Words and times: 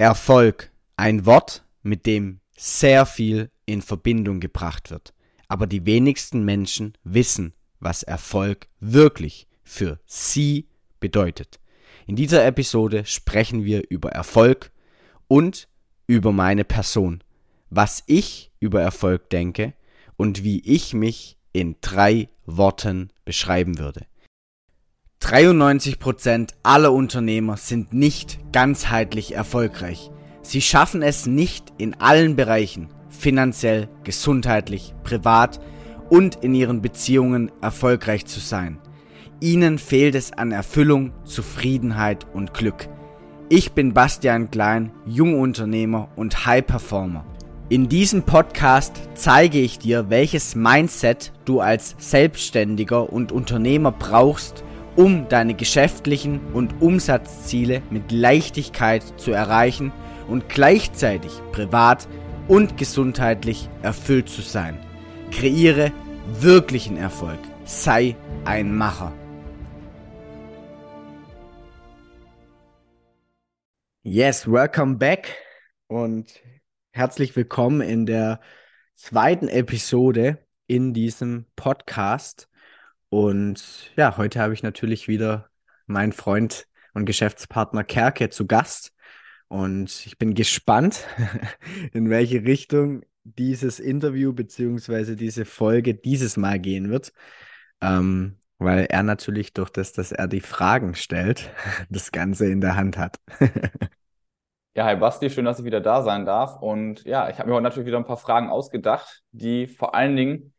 Erfolg, 0.00 0.72
ein 0.96 1.26
Wort, 1.26 1.62
mit 1.82 2.06
dem 2.06 2.40
sehr 2.56 3.04
viel 3.04 3.50
in 3.66 3.82
Verbindung 3.82 4.40
gebracht 4.40 4.90
wird. 4.90 5.12
Aber 5.46 5.66
die 5.66 5.84
wenigsten 5.84 6.42
Menschen 6.42 6.96
wissen, 7.04 7.52
was 7.80 8.02
Erfolg 8.02 8.68
wirklich 8.80 9.46
für 9.62 10.00
sie 10.06 10.68
bedeutet. 11.00 11.60
In 12.06 12.16
dieser 12.16 12.46
Episode 12.46 13.04
sprechen 13.04 13.64
wir 13.66 13.90
über 13.90 14.10
Erfolg 14.12 14.72
und 15.28 15.68
über 16.06 16.32
meine 16.32 16.64
Person, 16.64 17.22
was 17.68 18.02
ich 18.06 18.52
über 18.58 18.80
Erfolg 18.80 19.28
denke 19.28 19.74
und 20.16 20.42
wie 20.42 20.60
ich 20.60 20.94
mich 20.94 21.36
in 21.52 21.76
drei 21.82 22.30
Worten 22.46 23.10
beschreiben 23.26 23.78
würde. 23.78 24.06
93% 25.22 26.54
aller 26.62 26.92
Unternehmer 26.92 27.56
sind 27.56 27.92
nicht 27.92 28.38
ganzheitlich 28.52 29.34
erfolgreich. 29.34 30.10
Sie 30.42 30.62
schaffen 30.62 31.02
es 31.02 31.26
nicht 31.26 31.72
in 31.78 31.94
allen 32.00 32.36
Bereichen, 32.36 32.88
finanziell, 33.08 33.88
gesundheitlich, 34.02 34.94
privat 35.04 35.60
und 36.08 36.36
in 36.36 36.54
ihren 36.54 36.82
Beziehungen 36.82 37.52
erfolgreich 37.60 38.26
zu 38.26 38.40
sein. 38.40 38.78
Ihnen 39.40 39.78
fehlt 39.78 40.14
es 40.14 40.32
an 40.32 40.52
Erfüllung, 40.52 41.12
Zufriedenheit 41.24 42.26
und 42.32 42.52
Glück. 42.52 42.88
Ich 43.48 43.72
bin 43.72 43.94
Bastian 43.94 44.50
Klein, 44.50 44.92
Jungunternehmer 45.06 46.08
und 46.16 46.46
High 46.46 46.66
Performer. 46.66 47.24
In 47.68 47.88
diesem 47.88 48.24
Podcast 48.24 49.00
zeige 49.14 49.60
ich 49.60 49.78
dir, 49.78 50.10
welches 50.10 50.56
Mindset 50.56 51.32
du 51.44 51.60
als 51.60 51.94
Selbstständiger 51.98 53.12
und 53.12 53.32
Unternehmer 53.32 53.92
brauchst, 53.92 54.64
um 55.00 55.30
deine 55.30 55.54
geschäftlichen 55.54 56.52
und 56.52 56.82
Umsatzziele 56.82 57.80
mit 57.88 58.12
Leichtigkeit 58.12 59.02
zu 59.18 59.32
erreichen 59.32 59.92
und 60.28 60.50
gleichzeitig 60.50 61.32
privat 61.52 62.06
und 62.48 62.76
gesundheitlich 62.76 63.70
erfüllt 63.80 64.28
zu 64.28 64.42
sein. 64.42 64.78
Kreiere 65.30 65.90
wirklichen 66.26 66.98
Erfolg. 66.98 67.38
Sei 67.64 68.14
ein 68.44 68.76
Macher. 68.76 69.14
Yes, 74.02 74.46
welcome 74.46 74.96
back 74.96 75.34
und 75.86 76.42
herzlich 76.92 77.34
willkommen 77.36 77.80
in 77.80 78.04
der 78.04 78.38
zweiten 78.96 79.48
Episode 79.48 80.46
in 80.66 80.92
diesem 80.92 81.46
Podcast. 81.56 82.49
Und 83.10 83.90
ja, 83.96 84.16
heute 84.16 84.40
habe 84.40 84.54
ich 84.54 84.62
natürlich 84.62 85.08
wieder 85.08 85.50
meinen 85.86 86.12
Freund 86.12 86.66
und 86.94 87.04
Geschäftspartner 87.04 87.84
Kerke 87.84 88.30
zu 88.30 88.46
Gast. 88.46 88.92
Und 89.48 90.06
ich 90.06 90.16
bin 90.16 90.34
gespannt, 90.34 91.06
in 91.92 92.08
welche 92.08 92.44
Richtung 92.44 93.02
dieses 93.24 93.80
Interview 93.80 94.32
beziehungsweise 94.32 95.16
diese 95.16 95.44
Folge 95.44 95.94
dieses 95.94 96.36
Mal 96.36 96.60
gehen 96.60 96.88
wird. 96.88 97.12
Ähm, 97.80 98.38
weil 98.58 98.86
er 98.90 99.02
natürlich 99.02 99.54
durch 99.54 99.70
das, 99.70 99.92
dass 99.92 100.12
er 100.12 100.28
die 100.28 100.40
Fragen 100.40 100.94
stellt, 100.94 101.50
das 101.90 102.12
Ganze 102.12 102.46
in 102.46 102.60
der 102.60 102.76
Hand 102.76 102.96
hat. 102.96 103.16
ja, 104.74 104.84
hi 104.84 104.94
Basti, 104.96 105.30
schön, 105.30 105.46
dass 105.46 105.58
ich 105.58 105.64
wieder 105.64 105.80
da 105.80 106.02
sein 106.02 106.26
darf. 106.26 106.62
Und 106.62 107.04
ja, 107.04 107.28
ich 107.28 107.38
habe 107.38 107.48
mir 107.48 107.56
heute 107.56 107.64
natürlich 107.64 107.88
wieder 107.88 107.98
ein 107.98 108.04
paar 108.04 108.18
Fragen 108.18 108.50
ausgedacht, 108.50 109.22
die 109.32 109.66
vor 109.66 109.96
allen 109.96 110.14
Dingen 110.14 110.52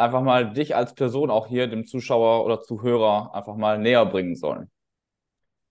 einfach 0.00 0.22
mal 0.22 0.52
dich 0.52 0.74
als 0.74 0.94
Person 0.94 1.30
auch 1.30 1.46
hier 1.46 1.66
dem 1.68 1.86
Zuschauer 1.86 2.44
oder 2.44 2.62
Zuhörer 2.62 3.34
einfach 3.34 3.56
mal 3.56 3.78
näher 3.78 4.06
bringen 4.06 4.34
sollen. 4.34 4.70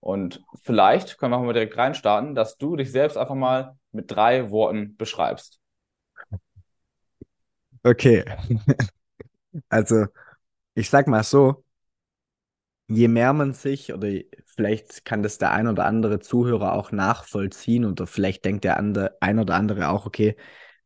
Und 0.00 0.42
vielleicht 0.62 1.18
können 1.18 1.32
wir 1.32 1.38
mal 1.38 1.52
direkt 1.52 1.76
reinstarten, 1.76 2.34
dass 2.34 2.56
du 2.56 2.76
dich 2.76 2.90
selbst 2.90 3.16
einfach 3.18 3.34
mal 3.34 3.76
mit 3.92 4.10
drei 4.10 4.50
Worten 4.50 4.96
beschreibst. 4.96 5.60
Okay. 7.82 8.24
Also, 9.68 10.06
ich 10.74 10.88
sag 10.90 11.08
mal 11.08 11.24
so, 11.24 11.64
je 12.86 13.08
mehr 13.08 13.32
man 13.32 13.52
sich, 13.52 13.92
oder 13.92 14.08
vielleicht 14.46 15.04
kann 15.04 15.22
das 15.24 15.38
der 15.38 15.52
ein 15.52 15.66
oder 15.66 15.86
andere 15.86 16.20
Zuhörer 16.20 16.74
auch 16.74 16.92
nachvollziehen, 16.92 17.84
oder 17.84 18.06
vielleicht 18.06 18.44
denkt 18.44 18.64
der 18.64 18.76
andere, 18.76 19.16
ein 19.20 19.38
oder 19.40 19.54
andere 19.54 19.88
auch, 19.88 20.06
okay, 20.06 20.36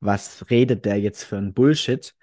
was 0.01 0.51
redet 0.51 0.85
der 0.85 0.99
jetzt 0.99 1.25
für 1.25 1.37
ein 1.37 1.53
Bullshit? 1.55 2.15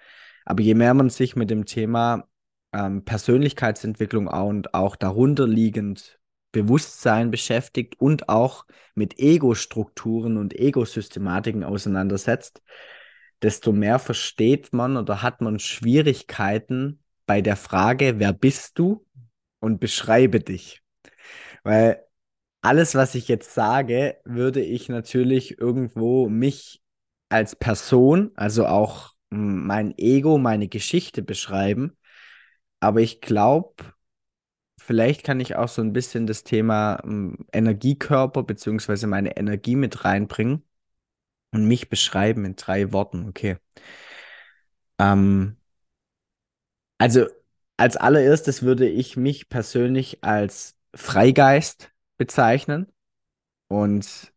Aber 0.44 0.62
je 0.62 0.74
mehr 0.74 0.94
man 0.94 1.10
sich 1.10 1.36
mit 1.36 1.50
dem 1.50 1.66
Thema 1.66 2.28
ähm, 2.72 3.04
Persönlichkeitsentwicklung 3.04 4.26
und 4.26 4.74
auch 4.74 4.96
darunter 4.96 5.46
liegend 5.46 6.18
Bewusstsein 6.52 7.30
beschäftigt 7.30 7.98
und 7.98 8.28
auch 8.28 8.66
mit 8.94 9.18
Ego-Strukturen 9.18 10.36
und 10.36 10.54
Ego-Systematiken 10.54 11.64
auseinandersetzt, 11.64 12.62
desto 13.40 13.72
mehr 13.72 13.98
versteht 13.98 14.72
man 14.72 14.96
oder 14.96 15.22
hat 15.22 15.40
man 15.40 15.58
Schwierigkeiten 15.58 17.02
bei 17.26 17.40
der 17.40 17.56
Frage, 17.56 18.18
wer 18.18 18.32
bist 18.32 18.78
du 18.78 19.06
und 19.60 19.80
beschreibe 19.80 20.40
dich. 20.40 20.82
Weil 21.64 22.04
alles, 22.60 22.94
was 22.94 23.14
ich 23.14 23.28
jetzt 23.28 23.54
sage, 23.54 24.18
würde 24.24 24.60
ich 24.62 24.88
natürlich 24.88 25.58
irgendwo 25.58 26.28
mich 26.28 26.82
als 27.28 27.56
Person, 27.56 28.30
also 28.34 28.66
auch 28.66 29.11
mein 29.32 29.96
Ego, 29.96 30.38
meine 30.38 30.68
Geschichte 30.68 31.22
beschreiben. 31.22 31.96
Aber 32.80 33.00
ich 33.00 33.20
glaube, 33.20 33.94
vielleicht 34.78 35.24
kann 35.24 35.40
ich 35.40 35.56
auch 35.56 35.68
so 35.68 35.82
ein 35.82 35.92
bisschen 35.92 36.26
das 36.26 36.44
Thema 36.44 37.02
Energiekörper 37.52 38.42
beziehungsweise 38.42 39.06
meine 39.06 39.36
Energie 39.36 39.76
mit 39.76 40.04
reinbringen 40.04 40.62
und 41.52 41.66
mich 41.66 41.88
beschreiben 41.88 42.44
in 42.44 42.56
drei 42.56 42.92
Worten. 42.92 43.28
Okay. 43.28 43.56
Ähm, 44.98 45.56
also 46.98 47.26
als 47.76 47.96
allererstes 47.96 48.62
würde 48.62 48.88
ich 48.88 49.16
mich 49.16 49.48
persönlich 49.48 50.22
als 50.22 50.76
Freigeist 50.94 51.90
bezeichnen. 52.18 52.86
Und 53.68 54.32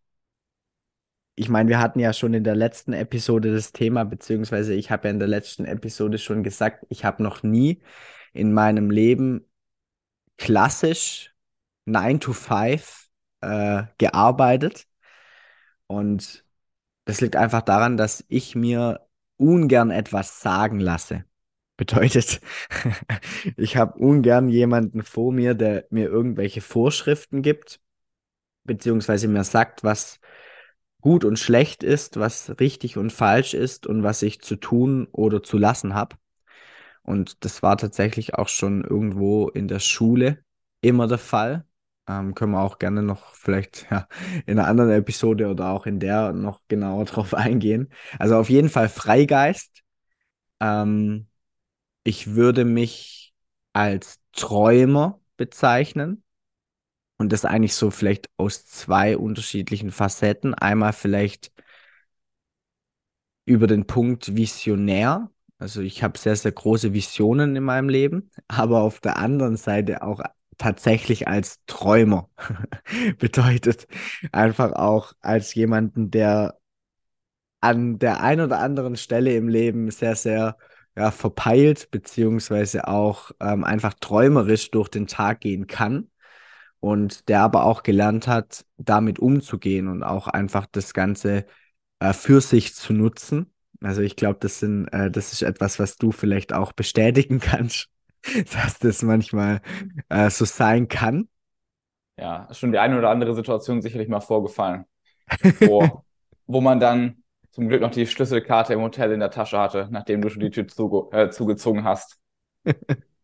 ich 1.36 1.50
meine, 1.50 1.70
wir 1.70 1.80
hatten 1.80 2.00
ja 2.00 2.14
schon 2.14 2.34
in 2.34 2.44
der 2.44 2.56
letzten 2.56 2.94
Episode 2.94 3.54
das 3.54 3.74
Thema, 3.74 4.06
beziehungsweise 4.06 4.74
ich 4.74 4.90
habe 4.90 5.08
ja 5.08 5.14
in 5.14 5.20
der 5.20 5.28
letzten 5.28 5.66
Episode 5.66 6.18
schon 6.18 6.44
gesagt, 6.44 6.86
ich 6.90 7.04
habe 7.04 7.22
noch 7.24 7.44
nie 7.44 7.82
in 8.34 8.54
meinem 8.54 8.90
Leben 8.90 9.46
klassisch 10.38 11.34
9 11.86 12.20
to 12.20 12.34
5 12.34 13.10
äh, 13.42 13.84
gearbeitet. 13.98 14.88
Und 15.88 16.46
das 17.06 17.22
liegt 17.22 17.36
einfach 17.36 17.62
daran, 17.62 17.98
dass 17.98 18.26
ich 18.30 18.56
mir 18.56 19.08
ungern 19.38 19.92
etwas 19.92 20.42
sagen 20.42 20.80
lasse. 20.80 21.26
Bedeutet, 21.78 22.40
ich 23.58 23.76
habe 23.76 24.00
ungern 24.00 24.48
jemanden 24.48 25.04
vor 25.04 25.34
mir, 25.34 25.54
der 25.54 25.86
mir 25.90 26.08
irgendwelche 26.08 26.62
Vorschriften 26.62 27.42
gibt, 27.42 27.82
beziehungsweise 28.64 29.28
mir 29.28 29.44
sagt, 29.44 29.84
was 29.84 30.20
gut 31.06 31.24
und 31.24 31.38
schlecht 31.38 31.84
ist, 31.84 32.18
was 32.18 32.60
richtig 32.60 32.98
und 32.98 33.12
falsch 33.12 33.54
ist 33.54 33.86
und 33.86 34.02
was 34.02 34.24
ich 34.24 34.42
zu 34.42 34.56
tun 34.56 35.08
oder 35.12 35.44
zu 35.44 35.60
lassen 35.60 35.94
habe. 35.94 36.16
Und 37.04 37.46
das 37.46 37.62
war 37.62 37.78
tatsächlich 37.78 38.34
auch 38.34 38.48
schon 38.48 38.84
irgendwo 38.84 39.48
in 39.50 39.68
der 39.68 39.78
Schule 39.80 40.44
immer 40.82 41.08
der 41.08 41.20
Fall. 41.20 41.64
Ähm, 42.10 42.34
können 42.34 42.54
wir 42.54 42.62
auch 42.62 42.80
gerne 42.80 43.04
noch 43.04 43.36
vielleicht 43.36 43.86
ja, 43.92 44.08
in 44.48 44.58
einer 44.58 44.68
anderen 44.68 44.90
Episode 44.94 45.48
oder 45.48 45.70
auch 45.70 45.86
in 45.86 46.00
der 46.00 46.34
noch 46.34 46.62
genauer 46.70 47.06
drauf 47.08 47.36
eingehen. 47.36 47.92
Also 48.18 48.38
auf 48.38 48.50
jeden 48.50 48.70
Fall 48.70 48.90
Freigeist. 48.90 49.84
Ähm, 50.60 51.28
ich 52.04 52.34
würde 52.34 52.66
mich 52.66 53.36
als 53.74 54.20
Träumer 54.34 55.22
bezeichnen. 55.38 56.25
Und 57.18 57.32
das 57.32 57.46
eigentlich 57.46 57.76
so 57.76 57.92
vielleicht 57.92 58.30
aus 58.38 58.66
zwei 58.66 59.18
unterschiedlichen 59.18 59.92
Facetten. 59.92 60.54
Einmal 60.54 60.94
vielleicht 60.94 61.52
über 63.46 63.68
den 63.68 63.86
Punkt 63.88 64.36
Visionär. 64.36 65.30
Also 65.58 65.82
ich 65.82 66.04
habe 66.04 66.18
sehr, 66.18 66.36
sehr 66.36 66.52
große 66.52 66.94
Visionen 66.94 67.56
in 67.56 67.64
meinem 67.64 67.90
Leben, 67.90 68.30
aber 68.48 68.82
auf 68.82 69.00
der 69.00 69.18
anderen 69.18 69.58
Seite 69.58 70.02
auch 70.04 70.22
tatsächlich 70.58 71.28
als 71.28 71.60
Träumer. 71.68 72.30
Bedeutet 73.20 73.88
einfach 74.32 74.74
auch 74.74 75.14
als 75.22 75.54
jemanden, 75.54 76.12
der 76.12 76.58
an 77.62 77.98
der 77.98 78.22
einen 78.22 78.42
oder 78.46 78.60
anderen 78.60 78.96
Stelle 78.96 79.36
im 79.36 79.48
Leben 79.48 79.90
sehr, 79.90 80.16
sehr 80.16 80.58
ja, 80.96 81.12
verpeilt, 81.12 81.90
beziehungsweise 81.92 82.88
auch 82.88 83.32
ähm, 83.40 83.64
einfach 83.64 83.94
träumerisch 83.96 84.72
durch 84.72 84.90
den 84.90 85.08
Tag 85.08 85.42
gehen 85.42 85.68
kann 85.68 86.10
und 86.80 87.30
der 87.30 87.42
aber 87.42 87.66
auch 87.66 87.84
gelernt 87.84 88.28
hat, 88.28 88.66
damit 88.78 89.20
umzugehen 89.20 89.88
und 89.88 90.04
auch 90.04 90.28
einfach 90.28 90.66
das 90.72 90.94
Ganze 90.94 91.46
äh, 92.00 92.14
für 92.14 92.42
sich 92.42 92.76
zu 92.76 92.94
nutzen. 92.94 93.54
Also 93.82 94.02
ich 94.02 94.16
glaube, 94.16 94.38
das 94.40 94.60
sind, 94.60 94.88
äh, 94.88 95.12
das 95.12 95.34
ist 95.34 95.42
etwas, 95.42 95.80
was 95.80 95.98
du 95.98 96.12
vielleicht 96.12 96.54
auch 96.54 96.72
bestätigen 96.74 97.40
kannst, 97.42 97.88
dass 98.54 98.80
das 98.80 99.02
manchmal 99.02 99.62
äh, 100.10 100.30
so 100.30 100.46
sein 100.46 100.88
kann. 100.88 101.28
Ja, 102.18 102.48
schon 102.52 102.72
die 102.72 102.80
eine 102.80 102.98
oder 102.98 103.10
andere 103.10 103.36
Situation 103.36 103.82
sicherlich 103.82 104.08
mal 104.08 104.22
vorgefallen. 104.22 104.86
wo, 105.60 106.04
wo 106.48 106.62
man 106.62 106.80
dann 106.80 107.24
zum 107.52 107.68
Glück 107.68 107.82
noch 107.82 107.92
die 107.92 108.06
Schlüsselkarte 108.06 108.74
im 108.74 108.82
Hotel 108.82 109.12
in 109.12 109.20
der 109.20 109.32
Tasche 109.32 109.58
hatte, 109.58 109.88
nachdem 109.92 110.22
du 110.22 110.30
schon 110.30 110.42
die 110.42 110.52
Tür 110.52 110.68
zuge 110.68 111.16
äh, 111.18 111.30
zugezogen 111.30 111.84
hast. 111.84 112.18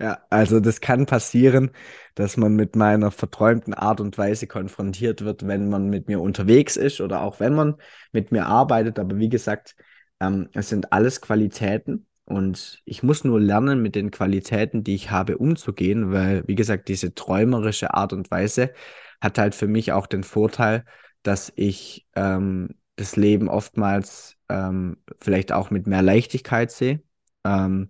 Ja, 0.00 0.18
also 0.30 0.60
das 0.60 0.80
kann 0.80 1.06
passieren, 1.06 1.70
dass 2.14 2.36
man 2.36 2.54
mit 2.54 2.76
meiner 2.76 3.10
verträumten 3.10 3.74
Art 3.74 4.00
und 4.00 4.18
Weise 4.18 4.46
konfrontiert 4.46 5.24
wird, 5.24 5.46
wenn 5.46 5.68
man 5.68 5.88
mit 5.88 6.08
mir 6.08 6.20
unterwegs 6.20 6.76
ist 6.76 7.00
oder 7.00 7.22
auch 7.22 7.40
wenn 7.40 7.54
man 7.54 7.76
mit 8.12 8.32
mir 8.32 8.46
arbeitet. 8.46 8.98
Aber 8.98 9.16
wie 9.18 9.28
gesagt, 9.28 9.74
ähm, 10.20 10.48
es 10.54 10.68
sind 10.68 10.92
alles 10.92 11.20
Qualitäten 11.20 12.06
und 12.24 12.82
ich 12.84 13.02
muss 13.02 13.24
nur 13.24 13.40
lernen, 13.40 13.82
mit 13.82 13.94
den 13.94 14.10
Qualitäten, 14.10 14.84
die 14.84 14.94
ich 14.94 15.10
habe, 15.10 15.38
umzugehen, 15.38 16.12
weil, 16.12 16.42
wie 16.46 16.54
gesagt, 16.54 16.88
diese 16.88 17.14
träumerische 17.14 17.94
Art 17.94 18.12
und 18.12 18.30
Weise 18.30 18.72
hat 19.20 19.38
halt 19.38 19.54
für 19.54 19.66
mich 19.68 19.92
auch 19.92 20.06
den 20.06 20.24
Vorteil, 20.24 20.84
dass 21.22 21.52
ich 21.56 22.06
ähm, 22.16 22.70
das 22.96 23.16
Leben 23.16 23.48
oftmals 23.48 24.36
ähm, 24.48 24.98
vielleicht 25.20 25.52
auch 25.52 25.70
mit 25.70 25.86
mehr 25.86 26.02
Leichtigkeit 26.02 26.70
sehe. 26.70 27.02
Ähm, 27.44 27.88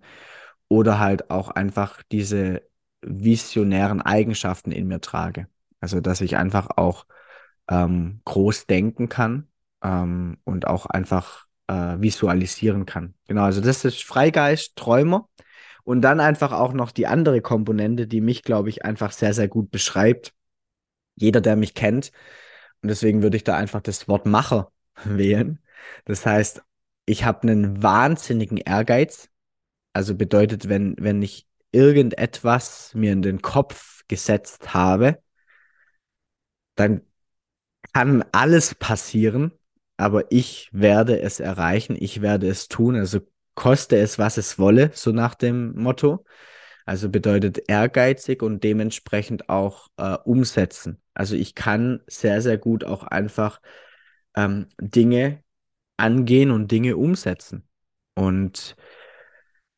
oder 0.67 0.99
halt 0.99 1.29
auch 1.29 1.49
einfach 1.49 2.01
diese 2.11 2.63
visionären 3.01 4.01
Eigenschaften 4.01 4.71
in 4.71 4.87
mir 4.87 5.01
trage. 5.01 5.47
Also, 5.79 6.01
dass 6.01 6.21
ich 6.21 6.37
einfach 6.37 6.69
auch 6.77 7.05
ähm, 7.69 8.21
groß 8.25 8.67
denken 8.67 9.09
kann 9.09 9.47
ähm, 9.83 10.37
und 10.43 10.67
auch 10.67 10.85
einfach 10.85 11.45
äh, 11.67 11.99
visualisieren 11.99 12.85
kann. 12.85 13.13
Genau, 13.27 13.43
also 13.43 13.61
das 13.61 13.85
ist 13.85 14.03
Freigeist, 14.03 14.75
Träumer. 14.75 15.29
Und 15.83 16.01
dann 16.01 16.19
einfach 16.19 16.51
auch 16.51 16.73
noch 16.73 16.91
die 16.91 17.05
andere 17.05 17.41
Komponente, 17.41 18.07
die 18.07 18.21
mich, 18.21 18.41
glaube 18.41 18.69
ich, 18.69 18.83
einfach 18.83 19.11
sehr, 19.11 19.33
sehr 19.35 19.47
gut 19.47 19.69
beschreibt. 19.69 20.33
Jeder, 21.15 21.41
der 21.41 21.55
mich 21.55 21.75
kennt. 21.75 22.11
Und 22.81 22.89
deswegen 22.89 23.21
würde 23.21 23.37
ich 23.37 23.43
da 23.43 23.55
einfach 23.55 23.81
das 23.81 24.07
Wort 24.07 24.25
Macher 24.25 24.71
wählen. 25.03 25.59
Das 26.05 26.25
heißt, 26.25 26.63
ich 27.05 27.23
habe 27.23 27.43
einen 27.43 27.83
wahnsinnigen 27.83 28.57
Ehrgeiz. 28.57 29.29
Also 29.95 30.13
bedeutet, 30.13 30.67
wenn, 30.67 30.97
wenn 30.99 31.21
ich 31.21 31.47
irgendetwas 31.71 32.93
mir 32.95 33.13
in 33.13 33.21
den 33.21 33.41
Kopf 33.41 34.03
gesetzt 34.09 34.73
habe, 34.73 35.19
dann 36.75 37.01
kann 37.93 38.25
alles 38.33 38.75
passieren, 38.75 39.53
aber 39.95 40.29
ich 40.33 40.67
werde 40.73 41.21
es 41.21 41.39
erreichen, 41.39 41.95
ich 41.97 42.21
werde 42.21 42.49
es 42.49 42.67
tun, 42.67 42.97
also 42.97 43.21
koste 43.53 43.95
es, 43.95 44.19
was 44.19 44.35
es 44.37 44.59
wolle, 44.59 44.91
so 44.93 45.13
nach 45.13 45.33
dem 45.33 45.73
Motto. 45.81 46.25
Also 46.85 47.07
bedeutet 47.07 47.61
ehrgeizig 47.69 48.43
und 48.43 48.65
dementsprechend 48.65 49.47
auch 49.47 49.87
äh, 49.95 50.17
umsetzen. 50.25 51.01
Also 51.13 51.37
ich 51.37 51.55
kann 51.55 52.01
sehr, 52.07 52.41
sehr 52.41 52.57
gut 52.57 52.83
auch 52.83 53.03
einfach 53.03 53.61
ähm, 54.35 54.67
Dinge 54.81 55.41
angehen 55.95 56.51
und 56.51 56.69
Dinge 56.69 56.97
umsetzen. 56.97 57.65
Und 58.13 58.75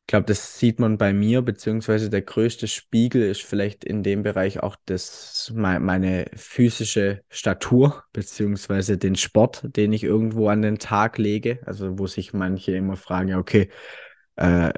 glaube, 0.08 0.26
das 0.26 0.58
sieht 0.58 0.80
man 0.80 0.98
bei 0.98 1.12
mir, 1.12 1.42
beziehungsweise 1.42 2.10
der 2.10 2.22
größte 2.22 2.66
Spiegel 2.66 3.22
ist 3.22 3.42
vielleicht 3.42 3.84
in 3.84 4.02
dem 4.02 4.22
Bereich 4.24 4.60
auch 4.60 4.74
das, 4.86 5.52
meine 5.54 6.26
physische 6.34 7.22
Statur, 7.28 8.04
beziehungsweise 8.12 8.98
den 8.98 9.16
Sport, 9.16 9.62
den 9.64 9.92
ich 9.92 10.04
irgendwo 10.04 10.48
an 10.48 10.62
den 10.62 10.78
Tag 10.78 11.18
lege. 11.18 11.60
Also, 11.66 11.98
wo 11.98 12.06
sich 12.06 12.32
manche 12.32 12.72
immer 12.72 12.96
fragen, 12.96 13.34
okay, 13.34 13.68
äh, 14.36 14.72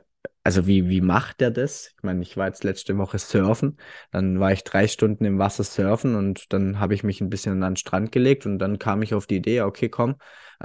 also 0.45 0.67
wie, 0.67 0.89
wie 0.89 1.01
macht 1.01 1.41
der 1.41 1.51
das? 1.53 1.93
Ich 1.97 2.03
meine, 2.03 2.23
ich 2.23 2.37
war 2.37 2.49
jetzt 2.49 2.65
letzte 2.65 2.99
Woche 2.99 3.19
surfen, 3.19 3.79
dann 4.11 4.41
war 4.41 4.53
ich 4.53 4.65
drei 4.65 4.89
Stunden 4.89 5.25
im 5.25 5.39
Wasser 5.39 5.65
surfen 5.65 6.17
und 6.17 6.53
dann 6.53 6.81
habe 6.81 6.95
ich 6.95 7.05
mich 7.05 7.21
ein 7.21 7.31
bisschen 7.31 7.63
an 7.63 7.73
den 7.73 7.77
Strand 7.77 8.11
gelegt 8.13 8.47
und 8.47 8.59
dann 8.59 8.79
kam 8.79 9.03
ich 9.03 9.15
auf 9.15 9.27
die 9.27 9.37
Idee, 9.37 9.63
okay, 9.63 9.89
komm, 9.89 10.17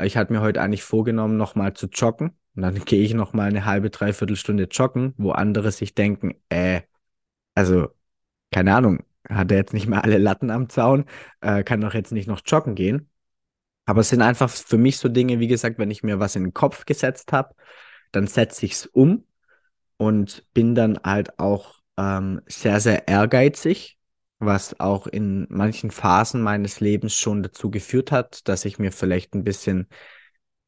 ich 0.02 0.18
hatte 0.18 0.34
mir 0.34 0.42
heute 0.42 0.62
eigentlich 0.62 0.84
vorgenommen, 0.84 1.38
nochmal 1.38 1.74
zu 1.74 1.88
joggen 1.88 2.38
und 2.56 2.62
dann 2.62 2.86
gehe 2.86 3.04
ich 3.04 3.14
noch 3.14 3.34
mal 3.34 3.50
eine 3.50 3.66
halbe, 3.66 3.90
dreiviertel 3.90 4.36
Stunde 4.36 4.66
joggen, 4.66 5.14
wo 5.18 5.32
andere 5.32 5.72
sich 5.72 5.94
denken, 5.96 6.36
äh, 6.50 6.82
also, 7.56 7.90
keine 8.52 8.76
Ahnung, 8.76 9.04
hat 9.30 9.52
er 9.52 9.58
jetzt 9.58 9.74
nicht 9.74 9.88
mehr 9.88 10.04
alle 10.04 10.18
Latten 10.18 10.52
am 10.52 10.70
Zaun, 10.70 11.06
äh, 11.42 11.64
kann 11.64 11.82
doch 11.82 11.94
jetzt 11.94 12.12
nicht 12.12 12.28
noch 12.28 12.42
joggen 12.46 12.76
gehen. 12.76 13.10
Aber 13.86 14.02
es 14.02 14.10
sind 14.10 14.22
einfach 14.22 14.50
für 14.50 14.78
mich 14.78 14.98
so 14.98 15.10
Dinge, 15.10 15.40
wie 15.40 15.48
gesagt, 15.48 15.78
wenn 15.80 15.92
ich 15.92 16.04
mir 16.04 16.20
was 16.20 16.36
in 16.36 16.44
den 16.44 16.54
Kopf 16.54 16.86
gesetzt 16.86 17.34
habe, 17.34 17.56
dann 18.12 18.28
setze 18.28 18.66
ich 18.66 18.74
es 18.74 18.86
um 18.88 19.26
und 19.98 20.46
bin 20.54 20.76
dann 20.76 21.00
halt 21.04 21.40
auch 21.40 21.76
ähm, 21.98 22.42
sehr, 22.48 22.80
sehr 22.80 23.08
ehrgeizig, 23.08 23.98
was 24.40 24.80
auch 24.80 25.08
in 25.08 25.48
manchen 25.50 25.92
Phasen 25.92 26.42
meines 26.42 26.80
Lebens 26.80 27.16
schon 27.16 27.44
dazu 27.44 27.72
geführt 27.72 28.12
hat, 28.12 28.48
dass 28.48 28.66
ich 28.66 28.80
mir 28.80 28.92
vielleicht 28.92 29.34
ein 29.34 29.44
bisschen 29.44 29.88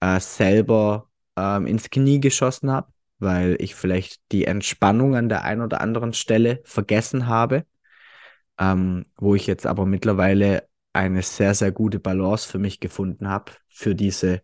äh, 0.02 0.20
selber 0.20 1.07
ähm, 1.38 1.68
ins 1.68 1.90
Knie 1.90 2.20
geschossen 2.20 2.72
habe, 2.72 2.92
weil 3.20 3.56
ich 3.60 3.76
vielleicht 3.76 4.22
die 4.32 4.46
Entspannung 4.46 5.16
an 5.16 5.30
der 5.30 5.44
einen 5.44 5.62
oder 5.62 5.80
anderen 5.80 6.14
Stelle 6.14 6.62
vergessen 6.66 7.28
habe, 7.28 7.66
ähm, 8.60 9.06
wo 9.18 9.36
ich 9.36 9.48
jetzt 9.48 9.66
aber 9.66 9.86
mittlerweile 9.86 10.68
eine 10.94 11.22
sehr, 11.22 11.54
sehr 11.54 11.72
gute 11.72 12.00
Balance 12.00 12.50
für 12.50 12.60
mich 12.60 12.80
gefunden 12.80 13.30
habe, 13.30 13.52
für 13.70 13.96
diese 13.96 14.42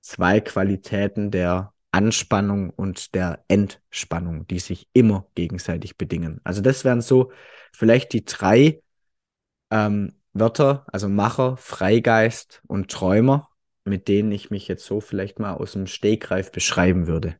zwei 0.00 0.40
Qualitäten 0.40 1.30
der 1.30 1.72
Anspannung 1.92 2.70
und 2.70 3.14
der 3.14 3.44
Entspannung, 3.46 4.48
die 4.48 4.58
sich 4.58 4.88
immer 4.92 5.28
gegenseitig 5.36 5.96
bedingen. 5.96 6.40
Also 6.42 6.60
das 6.60 6.84
wären 6.84 7.00
so 7.00 7.30
vielleicht 7.72 8.12
die 8.12 8.24
drei 8.24 8.82
ähm, 9.70 10.14
Wörter, 10.32 10.84
also 10.92 11.08
Macher, 11.08 11.56
Freigeist 11.56 12.62
und 12.66 12.90
Träumer, 12.90 13.48
mit 13.84 14.08
denen 14.08 14.32
ich 14.32 14.50
mich 14.50 14.68
jetzt 14.68 14.86
so 14.86 15.00
vielleicht 15.00 15.38
mal 15.38 15.54
aus 15.54 15.72
dem 15.72 15.86
Stegreif 15.86 16.52
beschreiben 16.52 17.06
würde. 17.06 17.36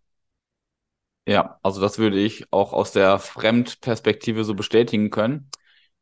Ja, 1.26 1.58
also 1.62 1.81
das 1.81 1.99
würde 1.99 2.19
ich 2.19 2.44
auch 2.52 2.73
aus 2.73 2.93
der 2.93 3.19
Fremdperspektive 3.19 4.44
so 4.44 4.55
bestätigen 4.55 5.11
können. 5.11 5.49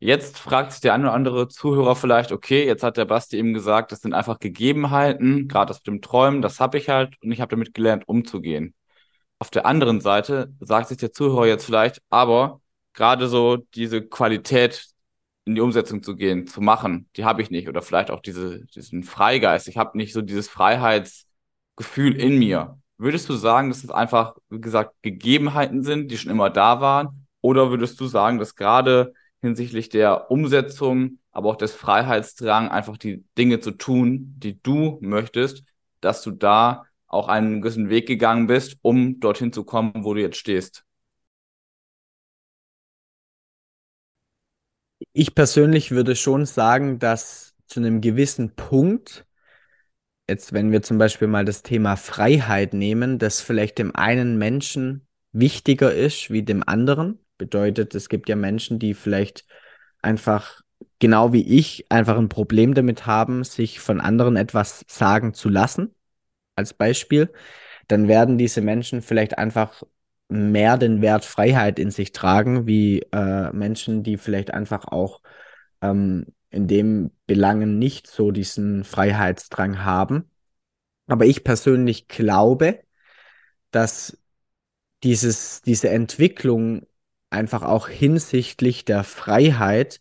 Jetzt 0.01 0.39
fragt 0.39 0.73
sich 0.73 0.81
der 0.81 0.95
eine 0.95 1.05
oder 1.05 1.13
andere 1.15 1.47
Zuhörer 1.47 1.95
vielleicht, 1.95 2.33
okay, 2.33 2.67
jetzt 2.67 2.83
hat 2.83 2.97
der 2.97 3.05
Basti 3.05 3.37
eben 3.37 3.55
gesagt, 3.55 3.93
das 3.93 4.01
sind 4.01 4.15
einfach 4.15 4.41
Gegebenheiten, 4.41 5.47
gerade 5.47 5.69
das 5.69 5.79
mit 5.79 5.87
dem 5.87 6.03
Träumen, 6.03 6.43
das 6.43 6.59
habe 6.59 6.77
ich 6.79 6.89
halt 6.89 7.15
und 7.23 7.31
ich 7.31 7.41
habe 7.41 7.51
damit 7.51 7.73
gelernt, 7.73 8.09
umzugehen. 8.09 8.75
Auf 9.39 9.51
der 9.51 9.67
anderen 9.67 10.01
Seite 10.01 10.53
sagt 10.61 10.89
sich 10.89 10.99
der 10.99 11.13
Zuhörer 11.13 11.47
jetzt 11.47 11.65
vielleicht, 11.67 12.03
aber 12.11 12.61
gerade 12.95 13.29
so 13.29 13.59
diese 13.75 14.03
Qualität 14.03 14.87
in 15.45 15.55
die 15.55 15.61
Umsetzung 15.61 16.03
zu 16.03 16.17
gehen, 16.17 16.47
zu 16.47 16.61
machen, 16.61 17.09
die 17.17 17.25
habe 17.25 17.43
ich 17.43 17.51
nicht. 17.51 17.69
Oder 17.69 17.83
vielleicht 17.83 18.11
auch 18.11 18.21
diese, 18.21 18.65
diesen 18.67 19.03
Freigeist. 19.03 19.69
Ich 19.69 19.77
habe 19.77 19.97
nicht 19.97 20.13
so 20.13 20.23
dieses 20.23 20.49
Freiheitsgefühl 20.49 22.15
in 22.17 22.39
mir. 22.39 22.79
Würdest 22.99 23.29
du 23.29 23.35
sagen, 23.35 23.69
dass 23.69 23.83
es 23.83 23.91
einfach, 23.91 24.37
wie 24.49 24.61
gesagt, 24.61 24.95
Gegebenheiten 25.03 25.83
sind, 25.83 26.11
die 26.11 26.19
schon 26.19 26.31
immer 26.31 26.51
da 26.51 26.81
waren? 26.81 27.27
Oder 27.41 27.71
würdest 27.71 28.01
du 28.01 28.07
sagen, 28.07 28.39
dass 28.39 28.55
gerade 28.55 29.15
hinsichtlich 29.41 29.89
der 29.89 30.31
Umsetzung, 30.31 31.19
aber 31.33 31.51
auch 31.51 31.57
des 31.57 31.73
Freiheitsdrang, 31.73 32.69
einfach 32.69 32.97
die 32.97 33.25
Dinge 33.37 33.59
zu 33.59 33.73
tun, 33.73 34.35
die 34.39 34.63
du 34.63 34.99
möchtest, 35.01 35.65
dass 36.01 36.23
du 36.23 36.31
da 36.31 36.85
auch 37.09 37.29
einen 37.29 37.61
gewissen 37.61 37.91
Weg 37.91 38.07
gegangen 38.07 38.47
bist, 38.47 38.77
um 38.83 39.19
dorthin 39.19 39.53
zu 39.53 39.65
kommen, 39.65 39.93
wo 40.05 40.15
du 40.15 40.21
jetzt 40.21 40.37
stehst? 40.37 40.85
Ich 45.13 45.35
persönlich 45.35 45.91
würde 45.91 46.17
schon 46.17 46.47
sagen, 46.47 46.99
dass 46.99 47.55
zu 47.67 47.81
einem 47.81 48.01
gewissen 48.01 48.55
Punkt, 48.55 49.27
jetzt 50.29 50.53
wenn 50.53 50.73
wir 50.73 50.83
zum 50.83 50.99
Beispiel 50.99 51.29
mal 51.29 51.45
das 51.45 51.63
Thema 51.63 51.97
Freiheit 51.97 52.73
nehmen, 52.73 53.19
das 53.19 53.41
vielleicht 53.41 53.79
dem 53.79 53.95
einen 53.95 54.39
Menschen 54.39 55.07
wichtiger 55.33 55.93
ist 55.93 56.31
wie 56.31 56.43
dem 56.43 56.67
anderen. 56.67 57.19
Bedeutet, 57.37 57.95
es 57.95 58.09
gibt 58.09 58.29
ja 58.29 58.37
Menschen, 58.37 58.79
die 58.79 58.95
vielleicht 58.95 59.47
einfach 60.01 60.63
genau 60.99 61.33
wie 61.33 61.43
ich 61.59 61.91
einfach 61.91 62.17
ein 62.17 62.29
Problem 62.29 62.75
damit 62.75 63.07
haben, 63.07 63.45
sich 63.45 63.81
von 63.81 64.01
anderen 64.01 64.37
etwas 64.37 64.85
sagen 64.89 65.35
zu 65.35 65.49
lassen, 65.49 65.95
als 66.57 66.75
Beispiel, 66.75 67.33
dann 67.89 68.09
werden 68.09 68.39
diese 68.39 68.61
Menschen 68.61 69.03
vielleicht 69.03 69.39
einfach 69.39 69.83
mehr 70.33 70.79
den 70.79 71.03
Wert 71.03 71.25
Freiheit 71.25 71.79
in 71.79 71.91
sich 71.91 72.13
tragen, 72.13 72.67
wie 72.67 73.01
äh, 73.13 73.53
Menschen, 73.53 74.03
die 74.03 74.17
vielleicht 74.17 74.53
einfach 74.53 74.87
auch 74.87 75.21
ähm, 75.81 76.27
in 76.51 76.69
dem 76.69 77.11
Belangen 77.27 77.79
nicht 77.79 78.07
so 78.07 78.31
diesen 78.31 78.85
Freiheitsdrang 78.85 79.85
haben. 79.85 80.31
Aber 81.07 81.27
ich 81.27 81.45
persönlich 81.45 82.09
glaube, 82.09 82.81
dass 83.71 84.19
dieses, 85.03 85.63
diese 85.63 85.89
Entwicklung 85.91 86.87
einfach 87.31 87.63
auch 87.63 87.89
hinsichtlich 87.89 88.85
der 88.85 89.05
Freiheit 89.05 90.01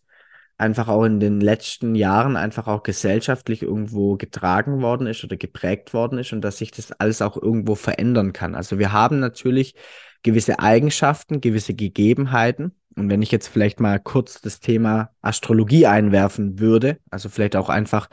einfach 0.58 0.88
auch 0.88 1.04
in 1.04 1.20
den 1.20 1.40
letzten 1.40 1.94
Jahren 1.94 2.36
einfach 2.36 2.66
auch 2.68 2.82
gesellschaftlich 2.82 3.62
irgendwo 3.62 4.16
getragen 4.16 4.82
worden 4.82 5.06
ist 5.06 5.24
oder 5.24 5.36
geprägt 5.36 5.92
worden 5.94 6.18
ist 6.18 6.32
und 6.32 6.40
dass 6.42 6.58
sich 6.58 6.70
das 6.70 6.92
alles 6.92 7.22
auch 7.22 7.36
irgendwo 7.36 7.74
verändern 7.74 8.32
kann. 8.32 8.54
Also 8.54 8.78
wir 8.78 8.92
haben 8.92 9.18
natürlich 9.18 9.74
gewisse 10.22 10.60
Eigenschaften, 10.60 11.40
gewisse 11.40 11.74
Gegebenheiten. 11.74 12.72
Und 12.94 13.10
wenn 13.10 13.22
ich 13.22 13.30
jetzt 13.30 13.48
vielleicht 13.48 13.80
mal 13.80 13.98
kurz 13.98 14.40
das 14.40 14.60
Thema 14.60 15.10
Astrologie 15.22 15.86
einwerfen 15.86 16.58
würde, 16.58 16.98
also 17.10 17.28
vielleicht 17.28 17.56
auch 17.56 17.68
einfach 17.68 18.08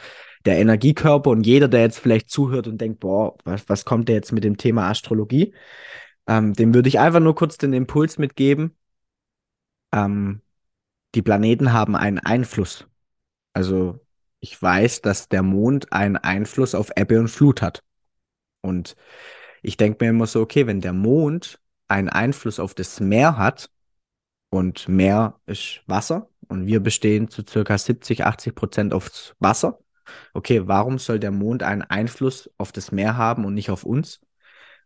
der 0.45 0.57
Energiekörper 0.57 1.29
und 1.29 1.45
jeder, 1.45 1.67
der 1.67 1.81
jetzt 1.81 1.99
vielleicht 1.99 2.29
zuhört 2.29 2.67
und 2.67 2.79
denkt, 2.79 3.01
boah, 3.01 3.37
was, 3.43 3.67
was 3.67 3.85
kommt 3.85 4.07
der 4.07 4.15
jetzt 4.15 4.31
mit 4.31 4.43
dem 4.43 4.57
Thema 4.57 4.89
Astrologie? 4.89 5.53
Ähm, 6.27 6.53
dem 6.53 6.73
würde 6.73 6.89
ich 6.89 6.99
einfach 6.99 7.19
nur 7.19 7.35
kurz 7.35 7.57
den 7.57 7.73
Impuls 7.73 8.17
mitgeben. 8.17 8.77
Ähm, 9.91 10.41
die 11.15 11.21
Planeten 11.21 11.73
haben 11.73 11.95
einen 11.95 12.19
Einfluss. 12.19 12.87
Also 13.53 13.99
ich 14.39 14.61
weiß, 14.61 15.01
dass 15.01 15.27
der 15.29 15.43
Mond 15.43 15.91
einen 15.91 16.17
Einfluss 16.17 16.75
auf 16.75 16.91
Ebbe 16.95 17.19
und 17.19 17.27
Flut 17.27 17.61
hat. 17.61 17.83
Und 18.61 18.95
ich 19.61 19.77
denke 19.77 20.03
mir 20.03 20.11
immer 20.11 20.27
so, 20.27 20.41
okay, 20.41 20.67
wenn 20.67 20.81
der 20.81 20.93
Mond 20.93 21.59
einen 21.87 22.09
Einfluss 22.09 22.59
auf 22.59 22.73
das 22.73 22.99
Meer 22.99 23.37
hat 23.37 23.69
und 24.49 24.87
Meer 24.87 25.39
ist 25.45 25.81
Wasser 25.87 26.29
und 26.47 26.67
wir 26.67 26.79
bestehen 26.79 27.29
zu 27.29 27.43
circa 27.47 27.77
70, 27.77 28.25
80 28.25 28.55
Prozent 28.55 28.93
aufs 28.93 29.35
Wasser, 29.39 29.79
okay, 30.33 30.67
warum 30.67 30.99
soll 30.99 31.19
der 31.19 31.31
Mond 31.31 31.63
einen 31.63 31.81
Einfluss 31.81 32.49
auf 32.57 32.71
das 32.71 32.91
Meer 32.91 33.17
haben 33.17 33.45
und 33.45 33.53
nicht 33.53 33.69
auf 33.69 33.83
uns? 33.83 34.21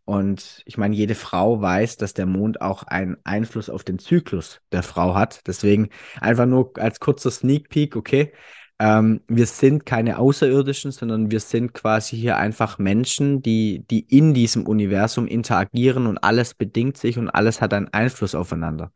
Und 0.04 0.62
ich 0.66 0.76
meine, 0.76 0.94
jede 0.94 1.14
Frau 1.14 1.62
weiß, 1.62 1.96
dass 1.96 2.12
der 2.12 2.26
Mond 2.26 2.60
auch 2.60 2.82
einen 2.82 3.16
Einfluss 3.24 3.70
auf 3.70 3.84
den 3.84 3.98
Zyklus 3.98 4.60
der 4.70 4.82
Frau 4.82 5.14
hat. 5.14 5.46
Deswegen 5.46 5.88
einfach 6.20 6.46
nur 6.46 6.72
als 6.76 7.00
kurzer 7.00 7.30
Sneak 7.30 7.70
Peek, 7.70 7.96
okay, 7.96 8.32
ähm, 8.80 9.20
wir 9.28 9.46
sind 9.46 9.86
keine 9.86 10.18
Außerirdischen, 10.18 10.90
sondern 10.90 11.30
wir 11.30 11.40
sind 11.40 11.74
quasi 11.74 12.16
hier 12.16 12.36
einfach 12.36 12.78
Menschen, 12.78 13.40
die, 13.40 13.84
die 13.90 14.00
in 14.00 14.34
diesem 14.34 14.66
Universum 14.66 15.26
interagieren 15.26 16.06
und 16.06 16.18
alles 16.18 16.54
bedingt 16.54 16.96
sich 16.98 17.16
und 17.18 17.28
alles 17.30 17.60
hat 17.60 17.72
einen 17.72 17.92
Einfluss 17.92 18.34
aufeinander. 18.34 18.92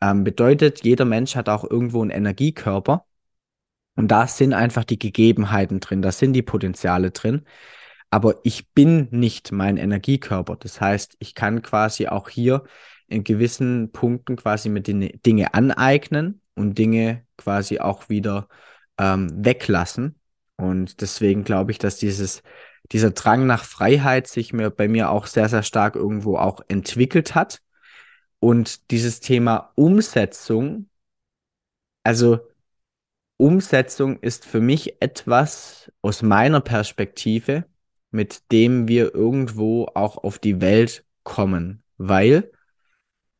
Ähm, 0.00 0.24
bedeutet, 0.24 0.84
jeder 0.84 1.04
Mensch 1.04 1.36
hat 1.36 1.48
auch 1.48 1.64
irgendwo 1.68 2.02
einen 2.02 2.10
Energiekörper 2.10 3.06
und 3.96 4.08
da 4.08 4.26
sind 4.26 4.52
einfach 4.52 4.84
die 4.84 4.98
Gegebenheiten 4.98 5.80
drin, 5.80 6.02
da 6.02 6.12
sind 6.12 6.32
die 6.32 6.42
Potenziale 6.42 7.12
drin. 7.12 7.42
Aber 8.14 8.36
ich 8.44 8.70
bin 8.74 9.08
nicht 9.10 9.50
mein 9.50 9.76
Energiekörper. 9.76 10.54
Das 10.54 10.80
heißt, 10.80 11.16
ich 11.18 11.34
kann 11.34 11.62
quasi 11.62 12.06
auch 12.06 12.28
hier 12.28 12.62
in 13.08 13.24
gewissen 13.24 13.90
Punkten 13.90 14.36
quasi 14.36 14.68
mit 14.68 14.86
den 14.86 15.20
Dinge 15.26 15.52
aneignen 15.52 16.40
und 16.54 16.78
Dinge 16.78 17.26
quasi 17.36 17.80
auch 17.80 18.08
wieder 18.08 18.46
ähm, 18.98 19.44
weglassen. 19.44 20.14
Und 20.54 21.00
deswegen 21.00 21.42
glaube 21.42 21.72
ich, 21.72 21.78
dass 21.78 21.96
dieses, 21.96 22.44
dieser 22.92 23.10
Drang 23.10 23.48
nach 23.48 23.64
Freiheit 23.64 24.28
sich 24.28 24.52
mir 24.52 24.70
bei 24.70 24.86
mir 24.86 25.10
auch 25.10 25.26
sehr, 25.26 25.48
sehr 25.48 25.64
stark 25.64 25.96
irgendwo 25.96 26.36
auch 26.36 26.60
entwickelt 26.68 27.34
hat. 27.34 27.62
Und 28.38 28.92
dieses 28.92 29.18
Thema 29.18 29.72
Umsetzung, 29.74 30.88
also 32.04 32.38
Umsetzung 33.38 34.20
ist 34.20 34.44
für 34.44 34.60
mich 34.60 35.02
etwas 35.02 35.90
aus 36.00 36.22
meiner 36.22 36.60
Perspektive, 36.60 37.64
mit 38.14 38.50
dem 38.52 38.88
wir 38.88 39.14
irgendwo 39.14 39.86
auch 39.94 40.18
auf 40.18 40.38
die 40.38 40.60
Welt 40.60 41.04
kommen, 41.24 41.82
weil 41.98 42.50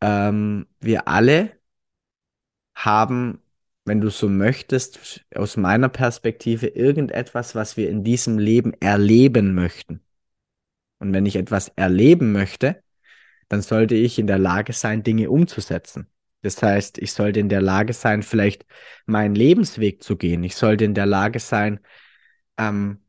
ähm, 0.00 0.66
wir 0.80 1.08
alle 1.08 1.52
haben 2.74 3.44
wenn 3.84 4.00
du 4.00 4.10
so 4.10 4.28
möchtest, 4.28 5.24
aus 5.34 5.56
meiner 5.56 5.88
Perspektive 5.88 6.68
irgendetwas, 6.68 7.54
was 7.54 7.76
wir 7.76 7.90
in 7.90 8.02
diesem 8.02 8.38
Leben 8.38 8.72
erleben 8.80 9.54
möchten. 9.54 10.00
Und 10.98 11.12
wenn 11.12 11.26
ich 11.26 11.36
etwas 11.36 11.68
erleben 11.76 12.32
möchte, 12.32 12.82
dann 13.48 13.60
sollte 13.60 13.94
ich 13.94 14.18
in 14.18 14.26
der 14.26 14.38
Lage 14.38 14.72
sein, 14.72 15.02
Dinge 15.02 15.30
umzusetzen. 15.30 16.08
Das 16.40 16.62
heißt, 16.62 16.98
ich 16.98 17.12
sollte 17.12 17.40
in 17.40 17.48
der 17.48 17.60
Lage 17.60 17.92
sein, 17.92 18.22
vielleicht 18.22 18.64
meinen 19.06 19.34
Lebensweg 19.34 20.02
zu 20.02 20.16
gehen. 20.16 20.44
Ich 20.44 20.56
sollte 20.56 20.84
in 20.84 20.94
der 20.94 21.06
Lage 21.06 21.40
sein, 21.40 21.80
ähm, 22.58 23.00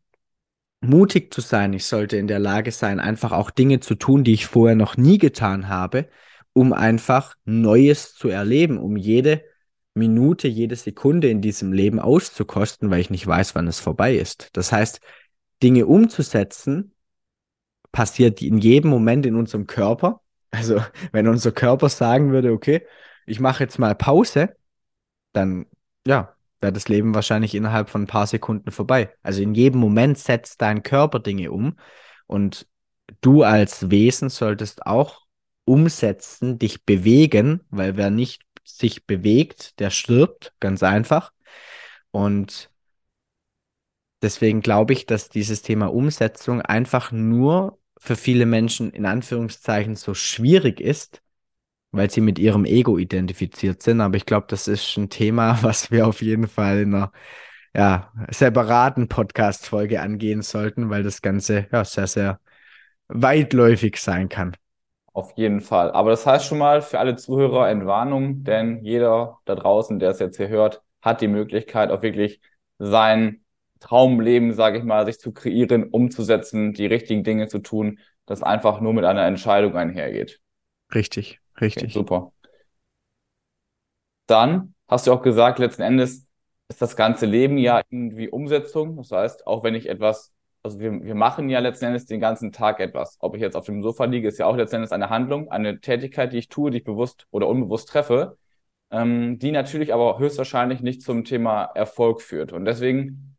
mutig 0.82 1.34
zu 1.34 1.42
sein. 1.42 1.74
Ich 1.74 1.86
sollte 1.86 2.18
in 2.18 2.28
der 2.28 2.40
Lage 2.40 2.72
sein, 2.72 3.00
einfach 3.00 3.32
auch 3.32 3.50
Dinge 3.50 3.80
zu 3.80 3.96
tun, 3.96 4.24
die 4.24 4.34
ich 4.34 4.46
vorher 4.46 4.76
noch 4.76 4.98
nie 4.98 5.18
getan 5.18 5.68
habe, 5.68 6.10
um 6.54 6.74
einfach 6.74 7.36
Neues 7.46 8.14
zu 8.16 8.30
erleben, 8.30 8.78
um 8.78 8.96
jede 8.98 9.44
Minute, 9.94 10.48
jede 10.48 10.76
Sekunde 10.76 11.30
in 11.30 11.42
diesem 11.42 11.72
Leben 11.72 12.00
auszukosten, 12.00 12.90
weil 12.90 13.00
ich 13.00 13.10
nicht 13.10 13.26
weiß, 13.26 13.56
wann 13.56 13.68
es 13.68 13.80
vorbei 13.80 14.16
ist. 14.16 14.50
Das 14.54 14.72
heißt, 14.72 15.00
Dinge 15.64 15.86
umzusetzen 15.86 16.94
passiert 17.92 18.42
in 18.42 18.58
jedem 18.58 18.90
Moment 18.90 19.26
in 19.26 19.36
unserem 19.36 19.68
Körper. 19.68 20.22
Also 20.52 20.84
wenn 21.12 21.28
unser 21.28 21.52
Körper 21.52 21.90
sagen 21.90 22.32
würde, 22.32 22.52
okay, 22.52 22.86
ich 23.26 23.40
mache 23.40 23.64
jetzt 23.64 23.80
mal 23.80 23.96
Pause, 23.96 24.56
dann 25.34 25.66
ja, 26.06 26.35
wäre 26.60 26.74
das 26.74 26.88
Leben 26.88 27.14
wahrscheinlich 27.14 27.56
innerhalb 27.56 27.90
von 27.90 28.04
ein 28.04 28.08
paar 28.08 28.28
Sekunden 28.28 28.72
vorbei. 28.72 29.14
Also 29.24 29.42
in 29.42 29.54
jedem 29.54 29.80
Moment 29.80 30.18
setzt 30.18 30.62
dein 30.62 30.84
Körper 30.84 31.20
Dinge 31.20 31.52
um 31.52 31.78
und 32.28 32.68
du 33.22 33.44
als 33.44 33.90
Wesen 33.92 34.30
solltest 34.30 34.86
auch 34.86 35.26
umsetzen, 35.66 36.60
dich 36.60 36.86
bewegen, 36.86 37.62
weil 37.70 37.98
wer 37.98 38.10
nicht 38.10 38.44
sich 38.64 39.06
bewegt, 39.06 39.80
der 39.80 39.90
stirbt, 39.90 40.54
ganz 40.60 40.84
einfach. 40.84 41.32
Und 42.12 42.70
deswegen 44.22 44.62
glaube 44.62 44.94
ich, 44.94 45.06
dass 45.06 45.30
dieses 45.30 45.62
Thema 45.62 45.88
Umsetzung 45.88 46.62
einfach 46.62 47.12
nur 47.12 47.80
für 47.98 48.16
viele 48.16 48.46
Menschen 48.46 48.92
in 48.92 49.06
Anführungszeichen 49.06 49.96
so 49.96 50.14
schwierig 50.14 50.80
ist, 50.80 51.22
weil 51.96 52.10
sie 52.10 52.22
mit 52.22 52.40
ihrem 52.40 52.66
Ego 52.66 52.98
identifiziert 52.98 53.82
sind. 53.82 54.02
Aber 54.02 54.18
ich 54.18 54.26
glaube, 54.26 54.48
das 54.50 54.68
ist 54.68 54.98
ein 54.98 55.10
Thema, 55.10 55.60
was 55.64 55.92
wir 55.92 56.08
auf 56.08 56.22
jeden 56.22 56.48
Fall 56.48 56.80
in 56.80 56.96
einer 56.96 57.12
ja, 57.76 58.12
separaten 58.30 59.08
Podcast-Folge 59.08 60.02
angehen 60.02 60.42
sollten, 60.42 60.90
weil 60.90 61.04
das 61.04 61.22
Ganze 61.22 61.68
ja 61.72 61.84
sehr, 61.84 62.08
sehr 62.08 62.40
weitläufig 63.08 63.98
sein 63.98 64.30
kann. 64.30 64.56
Auf 65.14 65.32
jeden 65.38 65.62
Fall. 65.62 65.92
Aber 65.92 66.10
das 66.10 66.26
heißt 66.26 66.46
schon 66.46 66.58
mal 66.58 66.82
für 66.82 67.00
alle 67.00 67.16
Zuhörer 67.16 67.70
Entwarnung, 67.70 68.44
denn 68.44 68.84
jeder 68.84 69.40
da 69.46 69.56
draußen, 69.56 70.00
der 70.00 70.12
es 70.12 70.20
jetzt 70.20 70.38
hier 70.38 70.50
hört, 70.50 70.84
hat 71.02 71.22
die 71.22 71.28
Möglichkeit, 71.28 71.92
auch 71.92 72.02
wirklich 72.02 72.42
sein 72.80 73.46
Traumleben, 73.80 74.54
sage 74.54 74.80
ich 74.80 74.84
mal, 74.84 75.06
sich 75.06 75.20
zu 75.20 75.32
kreieren, 75.32 75.84
umzusetzen, 75.84 76.74
die 76.74 76.86
richtigen 76.86 77.24
Dinge 77.24 77.48
zu 77.48 77.60
tun, 77.60 78.00
das 78.26 78.42
einfach 78.42 78.82
nur 78.82 78.94
mit 78.94 79.06
einer 79.06 79.26
Entscheidung 79.26 79.76
einhergeht. 79.76 80.42
Richtig, 80.94 81.40
richtig. 81.62 81.84
Okay, 81.84 81.94
super. 81.94 82.32
Dann 84.28 84.74
hast 84.88 85.08
du 85.08 85.14
auch 85.14 85.22
gesagt, 85.22 85.60
letzten 85.60 85.82
Endes 85.82 86.26
ist 86.68 86.82
das 86.82 86.96
ganze 86.96 87.26
Leben 87.26 87.58
ja 87.58 87.82
irgendwie 87.90 88.30
Umsetzung. 88.30 88.98
Das 88.98 89.12
heißt, 89.12 89.48
auch 89.48 89.64
wenn 89.64 89.76
ich 89.76 89.88
etwas 89.88 90.36
also 90.66 90.80
wir, 90.80 91.04
wir 91.04 91.14
machen 91.14 91.48
ja 91.50 91.60
letzten 91.60 91.86
Endes 91.86 92.08
den 92.08 92.20
ganzen 92.20 92.52
Tag 92.52 92.80
etwas. 92.80 93.18
Ob 93.20 93.36
ich 93.36 93.42
jetzt 93.42 93.56
auf 93.56 93.68
dem 93.68 93.84
Sofa 93.84 94.06
liege, 94.06 94.28
ist 94.28 94.40
ja 94.40 94.48
auch 94.48 94.56
letzten 94.58 94.78
Endes 94.78 94.92
eine 94.92 95.12
Handlung, 95.12 95.50
eine 95.52 95.80
Tätigkeit, 95.80 96.34
die 96.34 96.40
ich 96.40 96.50
tue, 96.50 96.72
die 96.72 96.80
ich 96.80 96.84
bewusst 96.84 97.28
oder 97.30 97.48
unbewusst 97.48 97.88
treffe, 97.90 98.38
ähm, 98.90 99.38
die 99.38 99.52
natürlich 99.52 99.94
aber 99.94 100.18
höchstwahrscheinlich 100.18 100.82
nicht 100.82 101.04
zum 101.04 101.24
Thema 101.24 101.66
Erfolg 101.76 102.22
führt. 102.22 102.52
Und 102.52 102.66
deswegen, 102.66 103.38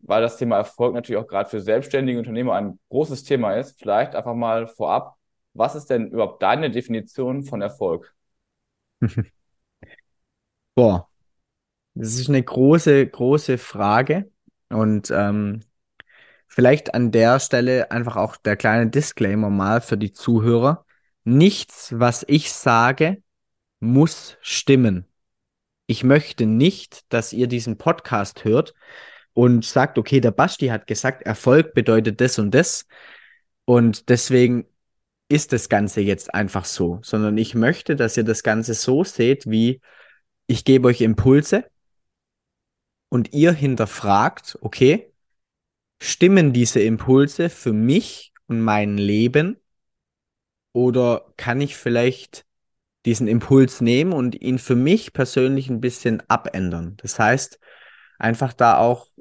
weil 0.00 0.22
das 0.22 0.38
Thema 0.38 0.56
Erfolg 0.56 0.94
natürlich 0.94 1.20
auch 1.22 1.28
gerade 1.28 1.50
für 1.50 1.60
selbstständige 1.60 2.18
Unternehmer 2.18 2.54
ein 2.54 2.78
großes 2.88 3.24
Thema 3.24 3.52
ist, 3.52 3.78
vielleicht 3.78 4.14
einfach 4.14 4.34
mal 4.34 4.66
vorab, 4.66 5.16
was 5.54 5.74
ist 5.74 5.86
denn 5.86 6.10
überhaupt 6.10 6.42
deine 6.42 6.70
Definition 6.70 7.44
von 7.44 7.62
Erfolg? 7.62 8.14
Boah, 10.74 11.08
das 11.94 12.14
ist 12.14 12.28
eine 12.28 12.42
große, 12.42 13.06
große 13.06 13.58
Frage. 13.58 14.30
Und 14.70 15.10
ähm, 15.10 15.60
Vielleicht 16.54 16.92
an 16.92 17.12
der 17.12 17.40
Stelle 17.40 17.90
einfach 17.90 18.16
auch 18.16 18.36
der 18.36 18.56
kleine 18.58 18.90
Disclaimer 18.90 19.48
mal 19.48 19.80
für 19.80 19.96
die 19.96 20.12
Zuhörer. 20.12 20.84
Nichts, 21.24 21.98
was 21.98 22.26
ich 22.28 22.52
sage, 22.52 23.22
muss 23.80 24.36
stimmen. 24.42 25.06
Ich 25.86 26.04
möchte 26.04 26.44
nicht, 26.44 27.10
dass 27.10 27.32
ihr 27.32 27.46
diesen 27.46 27.78
Podcast 27.78 28.44
hört 28.44 28.74
und 29.32 29.64
sagt, 29.64 29.96
okay, 29.96 30.20
der 30.20 30.30
Basti 30.30 30.66
hat 30.66 30.86
gesagt, 30.86 31.22
Erfolg 31.22 31.72
bedeutet 31.72 32.20
das 32.20 32.38
und 32.38 32.50
das. 32.50 32.86
Und 33.64 34.10
deswegen 34.10 34.66
ist 35.32 35.52
das 35.52 35.68
Ganze 35.68 36.02
jetzt 36.02 36.34
einfach 36.34 36.66
so, 36.66 37.00
sondern 37.02 37.38
ich 37.38 37.54
möchte, 37.54 37.96
dass 37.96 38.16
ihr 38.16 38.24
das 38.24 38.42
Ganze 38.42 38.74
so 38.74 39.02
seht, 39.02 39.50
wie 39.50 39.80
ich 40.46 40.64
gebe 40.64 40.88
euch 40.88 41.00
Impulse 41.00 41.64
und 43.08 43.32
ihr 43.32 43.52
hinterfragt, 43.52 44.58
okay, 44.60 45.12
Stimmen 46.04 46.52
diese 46.52 46.80
Impulse 46.80 47.48
für 47.48 47.72
mich 47.72 48.32
und 48.48 48.60
mein 48.60 48.98
Leben? 48.98 49.60
Oder 50.72 51.32
kann 51.36 51.60
ich 51.60 51.76
vielleicht 51.76 52.44
diesen 53.06 53.28
Impuls 53.28 53.80
nehmen 53.80 54.12
und 54.12 54.34
ihn 54.34 54.58
für 54.58 54.74
mich 54.74 55.12
persönlich 55.12 55.70
ein 55.70 55.80
bisschen 55.80 56.20
abändern? 56.28 56.96
Das 56.96 57.20
heißt, 57.20 57.60
einfach 58.18 58.52
da 58.52 58.78
auch 58.78 59.12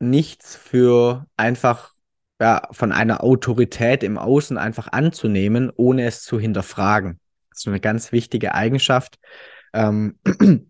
nichts 0.00 0.56
für 0.56 1.28
einfach 1.36 1.94
ja, 2.40 2.68
von 2.70 2.92
einer 2.92 3.22
Autorität 3.24 4.02
im 4.02 4.18
Außen 4.18 4.58
einfach 4.58 4.88
anzunehmen, 4.92 5.70
ohne 5.74 6.06
es 6.06 6.22
zu 6.22 6.38
hinterfragen. 6.38 7.20
Das 7.50 7.60
ist 7.60 7.68
eine 7.68 7.80
ganz 7.80 8.12
wichtige 8.12 8.54
Eigenschaft. 8.54 9.18
Ähm, 9.72 10.18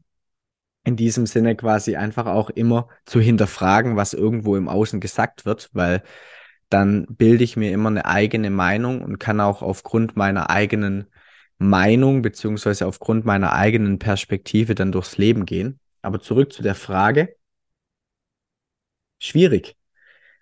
in 0.84 0.96
diesem 0.96 1.26
Sinne 1.26 1.54
quasi 1.54 1.96
einfach 1.96 2.26
auch 2.26 2.48
immer 2.48 2.88
zu 3.04 3.20
hinterfragen, 3.20 3.96
was 3.96 4.14
irgendwo 4.14 4.56
im 4.56 4.68
Außen 4.68 5.00
gesagt 5.00 5.44
wird, 5.44 5.68
weil 5.74 6.02
dann 6.70 7.06
bilde 7.08 7.44
ich 7.44 7.56
mir 7.56 7.72
immer 7.72 7.90
eine 7.90 8.06
eigene 8.06 8.50
Meinung 8.50 9.02
und 9.02 9.18
kann 9.18 9.40
auch 9.40 9.62
aufgrund 9.62 10.16
meiner 10.16 10.50
eigenen 10.50 11.08
Meinung 11.58 12.22
beziehungsweise 12.22 12.86
aufgrund 12.86 13.24
meiner 13.24 13.52
eigenen 13.52 13.98
Perspektive 13.98 14.74
dann 14.74 14.92
durchs 14.92 15.18
Leben 15.18 15.44
gehen. 15.44 15.80
Aber 16.02 16.20
zurück 16.20 16.52
zu 16.52 16.62
der 16.62 16.74
Frage. 16.74 17.36
Schwierig. 19.18 19.76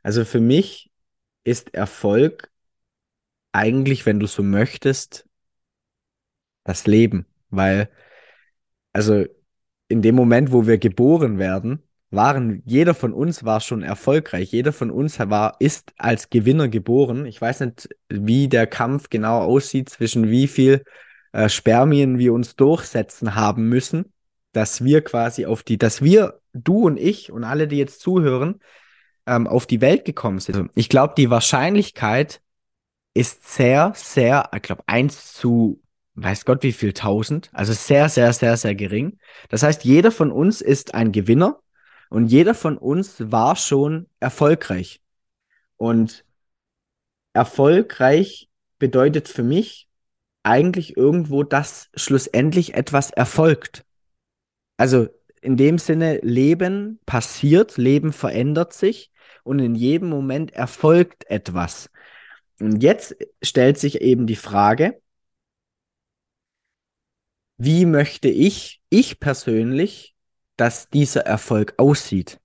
Also 0.02 0.24
für 0.24 0.40
mich 0.40 0.85
ist 1.46 1.74
Erfolg 1.74 2.50
eigentlich, 3.52 4.04
wenn 4.06 4.20
du 4.20 4.26
so 4.26 4.42
möchtest, 4.42 5.26
das 6.64 6.86
Leben, 6.86 7.26
weil 7.50 7.88
also 8.92 9.24
in 9.88 10.02
dem 10.02 10.14
Moment, 10.14 10.52
wo 10.52 10.66
wir 10.66 10.78
geboren 10.78 11.38
werden, 11.38 11.82
waren, 12.10 12.62
jeder 12.64 12.94
von 12.94 13.12
uns 13.12 13.44
war 13.44 13.60
schon 13.60 13.82
erfolgreich. 13.82 14.50
Jeder 14.52 14.72
von 14.72 14.90
uns 14.90 15.18
war, 15.18 15.56
ist 15.60 15.92
als 15.98 16.30
Gewinner 16.30 16.68
geboren. 16.68 17.26
Ich 17.26 17.40
weiß 17.40 17.60
nicht, 17.60 17.88
wie 18.08 18.48
der 18.48 18.66
Kampf 18.66 19.10
genau 19.10 19.42
aussieht, 19.42 19.88
zwischen 19.90 20.30
wie 20.30 20.48
viel 20.48 20.82
äh, 21.32 21.48
Spermien 21.48 22.18
wir 22.18 22.32
uns 22.32 22.56
durchsetzen 22.56 23.34
haben 23.34 23.68
müssen, 23.68 24.12
dass 24.52 24.82
wir 24.82 25.02
quasi 25.02 25.46
auf 25.46 25.62
die, 25.62 25.78
dass 25.78 26.02
wir, 26.02 26.40
du 26.52 26.86
und 26.86 26.96
ich 26.96 27.30
und 27.30 27.44
alle, 27.44 27.68
die 27.68 27.76
jetzt 27.76 28.00
zuhören, 28.00 28.60
ähm, 29.26 29.46
auf 29.46 29.66
die 29.66 29.80
Welt 29.80 30.04
gekommen 30.04 30.38
sind. 30.38 30.56
Also 30.56 30.68
ich 30.74 30.88
glaube, 30.88 31.14
die 31.16 31.30
Wahrscheinlichkeit 31.30 32.40
ist 33.14 33.48
sehr, 33.54 33.92
sehr, 33.94 34.50
ich 34.54 34.62
glaube, 34.62 34.82
eins 34.86 35.32
zu 35.32 35.80
weiß 36.16 36.46
Gott 36.46 36.62
wie 36.62 36.72
viel 36.72 36.92
tausend, 36.92 37.50
also 37.52 37.72
sehr, 37.72 38.08
sehr, 38.08 38.32
sehr, 38.32 38.56
sehr 38.56 38.74
gering. 38.74 39.18
Das 39.50 39.62
heißt, 39.62 39.84
jeder 39.84 40.10
von 40.10 40.32
uns 40.32 40.60
ist 40.60 40.94
ein 40.94 41.12
Gewinner 41.12 41.60
und 42.08 42.26
jeder 42.28 42.54
von 42.54 42.78
uns 42.78 43.30
war 43.30 43.54
schon 43.56 44.08
erfolgreich. 44.18 45.02
Und 45.76 46.24
erfolgreich 47.34 48.48
bedeutet 48.78 49.28
für 49.28 49.42
mich 49.42 49.88
eigentlich 50.42 50.96
irgendwo, 50.96 51.42
dass 51.42 51.90
schlussendlich 51.94 52.74
etwas 52.74 53.10
erfolgt. 53.10 53.84
Also 54.78 55.08
in 55.42 55.56
dem 55.56 55.78
Sinne, 55.78 56.18
Leben 56.22 56.98
passiert, 57.04 57.76
Leben 57.76 58.12
verändert 58.12 58.72
sich 58.72 59.12
und 59.46 59.58
in 59.60 59.74
jedem 59.74 60.08
Moment 60.08 60.52
erfolgt 60.52 61.28
etwas. 61.30 61.90
Und 62.60 62.82
jetzt 62.82 63.16
stellt 63.42 63.78
sich 63.78 64.00
eben 64.00 64.26
die 64.26 64.36
Frage, 64.36 65.00
wie 67.58 67.86
möchte 67.86 68.28
ich, 68.28 68.82
ich 68.90 69.20
persönlich, 69.20 70.14
dass 70.56 70.88
dieser 70.88 71.22
Erfolg 71.22 71.74
aussieht? 71.78 72.40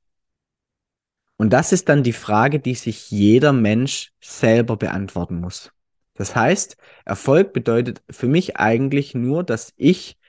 Und 1.38 1.52
das 1.52 1.72
ist 1.72 1.90
dann 1.90 2.04
die 2.04 2.14
Frage, 2.14 2.60
die 2.60 2.76
sich 2.76 3.10
jeder 3.10 3.52
Mensch 3.52 4.14
selber 4.22 4.78
beantworten 4.78 5.40
muss. 5.42 5.72
Das 6.14 6.36
heißt, 6.36 6.78
Erfolg 7.04 7.52
bedeutet 7.52 8.04
für 8.10 8.28
mich 8.28 8.58
eigentlich 8.58 9.16
nur, 9.16 9.44
dass 9.44 9.74
ich 9.76 10.20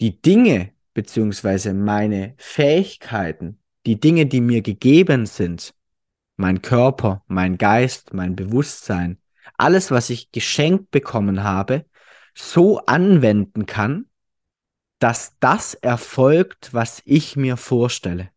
die 0.00 0.20
Dinge 0.22 0.72
beziehungsweise 0.94 1.74
meine 1.74 2.34
Fähigkeiten, 2.36 3.58
die 3.86 3.98
Dinge, 3.98 4.26
die 4.26 4.40
mir 4.40 4.62
gegeben 4.62 5.26
sind, 5.26 5.74
mein 6.40 6.62
Körper, 6.62 7.22
mein 7.28 7.58
Geist, 7.58 8.14
mein 8.14 8.34
Bewusstsein, 8.34 9.18
alles, 9.58 9.90
was 9.90 10.08
ich 10.08 10.32
geschenkt 10.32 10.90
bekommen 10.90 11.44
habe, 11.44 11.84
so 12.34 12.78
anwenden 12.86 13.66
kann, 13.66 14.06
dass 14.98 15.38
das 15.40 15.74
erfolgt, 15.74 16.72
was 16.72 17.02
ich 17.04 17.36
mir 17.36 17.58
vorstelle. 17.58 18.30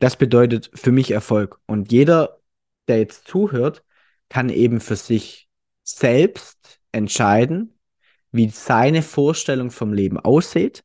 Das 0.00 0.16
bedeutet 0.16 0.70
für 0.74 0.92
mich 0.92 1.12
Erfolg. 1.12 1.60
Und 1.66 1.92
jeder, 1.92 2.40
der 2.88 2.98
jetzt 2.98 3.26
zuhört, 3.26 3.82
kann 4.28 4.50
eben 4.50 4.80
für 4.80 4.96
sich 4.96 5.48
selbst 5.82 6.80
entscheiden, 6.90 7.78
wie 8.32 8.50
seine 8.50 9.02
Vorstellung 9.02 9.70
vom 9.70 9.94
Leben 9.94 10.18
aussieht. 10.18 10.84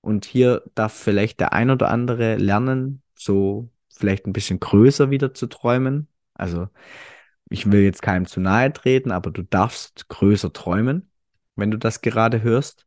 Und 0.00 0.26
hier 0.26 0.62
darf 0.76 0.92
vielleicht 0.92 1.40
der 1.40 1.52
ein 1.52 1.70
oder 1.70 1.88
andere 1.88 2.36
lernen, 2.36 3.02
so 3.14 3.68
vielleicht 3.90 4.26
ein 4.26 4.32
bisschen 4.32 4.60
größer 4.60 5.10
wieder 5.10 5.34
zu 5.34 5.46
träumen. 5.46 6.08
Also 6.34 6.68
ich 7.50 7.70
will 7.70 7.82
jetzt 7.82 8.02
keinem 8.02 8.26
zu 8.26 8.40
nahe 8.40 8.72
treten, 8.72 9.10
aber 9.10 9.30
du 9.30 9.42
darfst 9.42 10.08
größer 10.08 10.52
träumen, 10.52 11.10
wenn 11.56 11.70
du 11.70 11.78
das 11.78 12.00
gerade 12.00 12.42
hörst. 12.42 12.86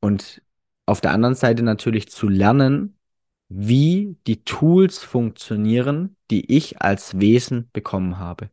Und 0.00 0.42
auf 0.86 1.00
der 1.00 1.12
anderen 1.12 1.34
Seite 1.34 1.62
natürlich 1.62 2.08
zu 2.08 2.28
lernen, 2.28 2.98
wie 3.48 4.16
die 4.26 4.44
Tools 4.44 4.98
funktionieren, 4.98 6.16
die 6.30 6.54
ich 6.54 6.80
als 6.82 7.18
Wesen 7.20 7.70
bekommen 7.72 8.18
habe. 8.18 8.50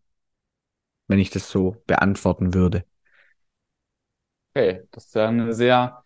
Wenn 1.08 1.20
ich 1.20 1.30
das 1.30 1.50
so 1.50 1.82
beantworten 1.88 2.54
würde. 2.54 2.86
Okay, 4.54 4.84
das 4.92 5.06
ist 5.06 5.16
ja 5.16 5.28
eine 5.28 5.54
sehr 5.54 6.04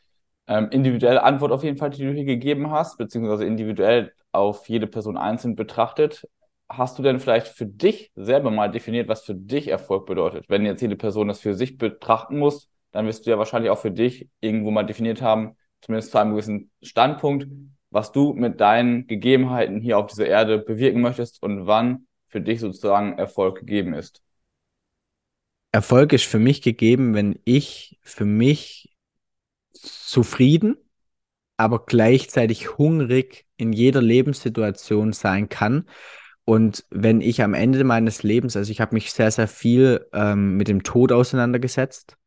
ähm, 0.48 0.70
individuelle 0.72 1.24
Antwort 1.24 1.52
auf 1.52 1.64
jeden 1.64 1.78
Fall, 1.78 1.92
die 1.92 2.04
du 2.04 2.12
hier 2.12 2.26
gegeben 2.26 2.72
hast, 2.72 2.98
beziehungsweise 2.98 3.46
individuell 3.46 4.14
auf 4.32 4.70
jede 4.70 4.88
Person 4.88 5.18
einzeln 5.18 5.56
betrachtet 5.56 6.26
hast 6.70 7.00
du 7.00 7.04
denn 7.04 7.20
vielleicht 7.20 7.48
für 7.48 7.66
dich 7.66 8.12
selber 8.16 8.52
mal 8.52 8.70
definiert, 8.70 9.08
was 9.08 9.24
für 9.26 9.36
dich 9.36 9.68
Erfolg 9.68 10.06
bedeutet? 10.06 10.46
Wenn 10.50 10.66
jetzt 10.66 10.82
jede 10.82 10.96
Person 10.96 11.28
das 11.28 11.40
für 11.40 11.56
sich 11.56 11.78
betrachten 11.78 12.38
muss, 12.38 12.70
dann 12.92 13.08
wirst 13.08 13.26
du 13.26 13.32
ja 13.32 13.38
wahrscheinlich 13.38 13.72
auch 13.72 13.80
für 13.80 13.92
dich 13.92 14.30
irgendwo 14.40 14.72
mal 14.72 14.84
definiert 14.84 15.22
haben, 15.22 15.58
zumindest 15.82 16.12
zu 16.12 16.20
einem 16.20 16.32
gewissen 16.32 16.72
Standpunkt, 16.82 17.48
was 17.90 18.12
du 18.12 18.34
mit 18.34 18.60
deinen 18.62 19.08
Gegebenheiten 19.08 19.82
hier 19.82 19.98
auf 19.98 20.08
dieser 20.08 20.28
Erde 20.28 20.60
bewirken 20.60 21.02
möchtest 21.02 21.42
und 21.42 21.66
wann 21.66 22.08
für 22.28 22.42
dich 22.42 22.60
sozusagen 22.60 23.18
Erfolg 23.18 23.60
gegeben 23.60 23.94
ist. 23.94 24.22
Erfolg 25.72 26.14
ist 26.14 26.26
für 26.26 26.40
mich 26.40 26.62
gegeben, 26.62 27.14
wenn 27.14 27.40
ich 27.46 28.00
für 28.04 28.26
mich 28.26 28.96
zufrieden, 29.74 30.78
aber 31.58 31.86
gleichzeitig 31.86 32.78
hungrig 32.78 33.46
in 33.60 33.74
jeder 33.74 34.02
Lebenssituation 34.02 35.14
sein 35.14 35.50
kann 35.50 35.86
und 36.50 36.84
wenn 36.90 37.22
ich 37.22 37.44
am 37.44 37.54
Ende 37.54 37.84
meines 37.84 38.24
Lebens, 38.24 38.58
also 38.58 38.72
ich 38.72 38.82
habe 38.82 38.96
mich 38.96 39.12
sehr, 39.12 39.30
sehr 39.30 39.48
viel 39.48 40.08
ähm, 40.14 40.58
mit 40.58 40.68
dem 40.68 40.82
Tod 40.82 41.12
auseinandergesetzt. 41.12 42.18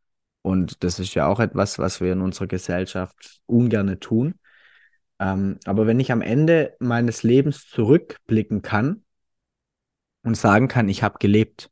Und 0.43 0.85
das 0.85 1.01
ist 1.01 1.15
ja 1.15 1.27
auch 1.27 1.41
etwas, 1.41 1.81
was 1.81 2.01
wir 2.01 2.13
in 2.13 2.21
unserer 2.21 2.47
Gesellschaft 2.47 3.41
ungern 3.47 3.99
tun. 3.99 4.35
Ähm, 5.19 5.59
aber 5.65 5.89
wenn 5.89 5.99
ich 5.99 6.13
am 6.13 6.23
Ende 6.23 6.77
meines 6.79 7.25
Lebens 7.25 7.69
zurückblicken 7.69 8.63
kann 8.63 9.03
und 10.23 10.37
sagen 10.37 10.69
kann, 10.69 10.89
ich 10.89 11.03
habe 11.03 11.19
gelebt. 11.19 11.69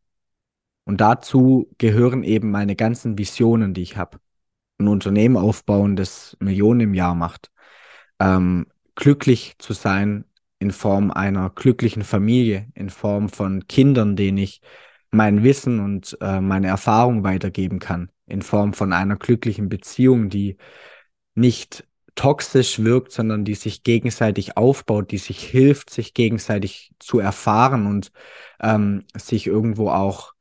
Und 0.82 1.00
dazu 1.00 1.72
gehören 1.78 2.24
eben 2.24 2.50
meine 2.50 2.74
ganzen 2.74 3.16
Visionen, 3.16 3.74
die 3.74 3.82
ich 3.82 3.96
habe. 3.96 4.18
Ein 4.78 4.88
Unternehmen 4.88 5.36
aufbauen, 5.36 5.94
das 5.94 6.36
Millionen 6.40 6.80
im 6.80 6.94
Jahr 6.94 7.14
macht. 7.14 7.52
Ähm, 8.18 8.66
glücklich 9.00 9.56
zu 9.58 9.72
sein 9.72 10.24
in 10.60 10.70
Form 10.70 11.10
einer 11.10 11.50
glücklichen 11.50 12.04
Familie, 12.04 12.68
in 12.74 12.90
Form 12.90 13.30
von 13.30 13.66
Kindern, 13.66 14.14
denen 14.14 14.38
ich 14.38 14.60
mein 15.10 15.42
Wissen 15.42 15.80
und 15.80 16.16
äh, 16.20 16.40
meine 16.40 16.68
Erfahrung 16.68 17.24
weitergeben 17.24 17.80
kann, 17.80 18.10
in 18.26 18.42
Form 18.42 18.74
von 18.74 18.92
einer 18.92 19.16
glücklichen 19.16 19.68
Beziehung, 19.70 20.28
die 20.28 20.58
nicht 21.34 21.88
toxisch 22.14 22.80
wirkt, 22.80 23.12
sondern 23.12 23.44
die 23.44 23.54
sich 23.54 23.82
gegenseitig 23.82 24.58
aufbaut, 24.58 25.10
die 25.10 25.18
sich 25.18 25.42
hilft, 25.42 25.88
sich 25.88 26.12
gegenseitig 26.12 26.92
zu 26.98 27.18
erfahren 27.20 27.86
und 27.86 28.12
ähm, 28.60 29.04
sich 29.16 29.46
irgendwo 29.46 29.88
auch 29.88 30.34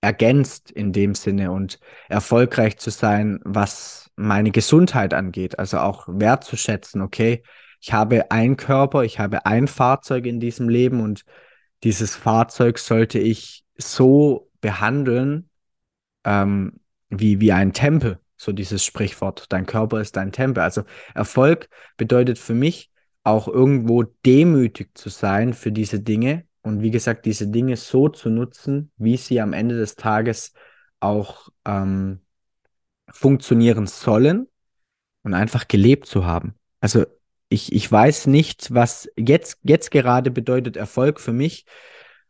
ergänzt 0.00 0.70
in 0.70 0.92
dem 0.92 1.14
Sinne 1.14 1.50
und 1.52 1.78
erfolgreich 2.08 2.78
zu 2.78 2.90
sein, 2.90 3.40
was 3.44 4.10
meine 4.16 4.50
Gesundheit 4.52 5.12
angeht, 5.12 5.58
also 5.58 5.78
auch 5.78 6.06
wertzuschätzen, 6.08 7.02
okay, 7.02 7.42
ich 7.86 7.92
habe 7.92 8.32
einen 8.32 8.56
Körper, 8.56 9.04
ich 9.04 9.20
habe 9.20 9.46
ein 9.46 9.68
Fahrzeug 9.68 10.26
in 10.26 10.40
diesem 10.40 10.68
Leben 10.68 11.00
und 11.00 11.24
dieses 11.84 12.16
Fahrzeug 12.16 12.78
sollte 12.80 13.20
ich 13.20 13.64
so 13.76 14.50
behandeln, 14.60 15.48
ähm, 16.24 16.80
wie, 17.10 17.38
wie 17.38 17.52
ein 17.52 17.72
Tempel, 17.72 18.18
so 18.36 18.50
dieses 18.50 18.84
Sprichwort. 18.84 19.44
Dein 19.50 19.66
Körper 19.66 20.00
ist 20.00 20.16
dein 20.16 20.32
Tempel. 20.32 20.64
Also 20.64 20.82
Erfolg 21.14 21.68
bedeutet 21.96 22.40
für 22.40 22.54
mich 22.54 22.90
auch 23.22 23.46
irgendwo 23.46 24.02
demütig 24.02 24.98
zu 24.98 25.08
sein 25.08 25.54
für 25.54 25.70
diese 25.70 26.00
Dinge 26.00 26.44
und 26.62 26.82
wie 26.82 26.90
gesagt, 26.90 27.24
diese 27.24 27.46
Dinge 27.46 27.76
so 27.76 28.08
zu 28.08 28.30
nutzen, 28.30 28.90
wie 28.96 29.16
sie 29.16 29.40
am 29.40 29.52
Ende 29.52 29.76
des 29.76 29.94
Tages 29.94 30.54
auch 30.98 31.50
ähm, 31.64 32.18
funktionieren 33.12 33.86
sollen 33.86 34.48
und 35.22 35.34
einfach 35.34 35.68
gelebt 35.68 36.06
zu 36.06 36.26
haben. 36.26 36.56
Also 36.80 37.06
ich, 37.48 37.72
ich 37.72 37.90
weiß 37.90 38.26
nicht, 38.26 38.74
was 38.74 39.08
jetzt, 39.16 39.58
jetzt 39.62 39.90
gerade 39.90 40.30
bedeutet 40.30 40.76
Erfolg 40.76 41.20
für 41.20 41.32
mich, 41.32 41.64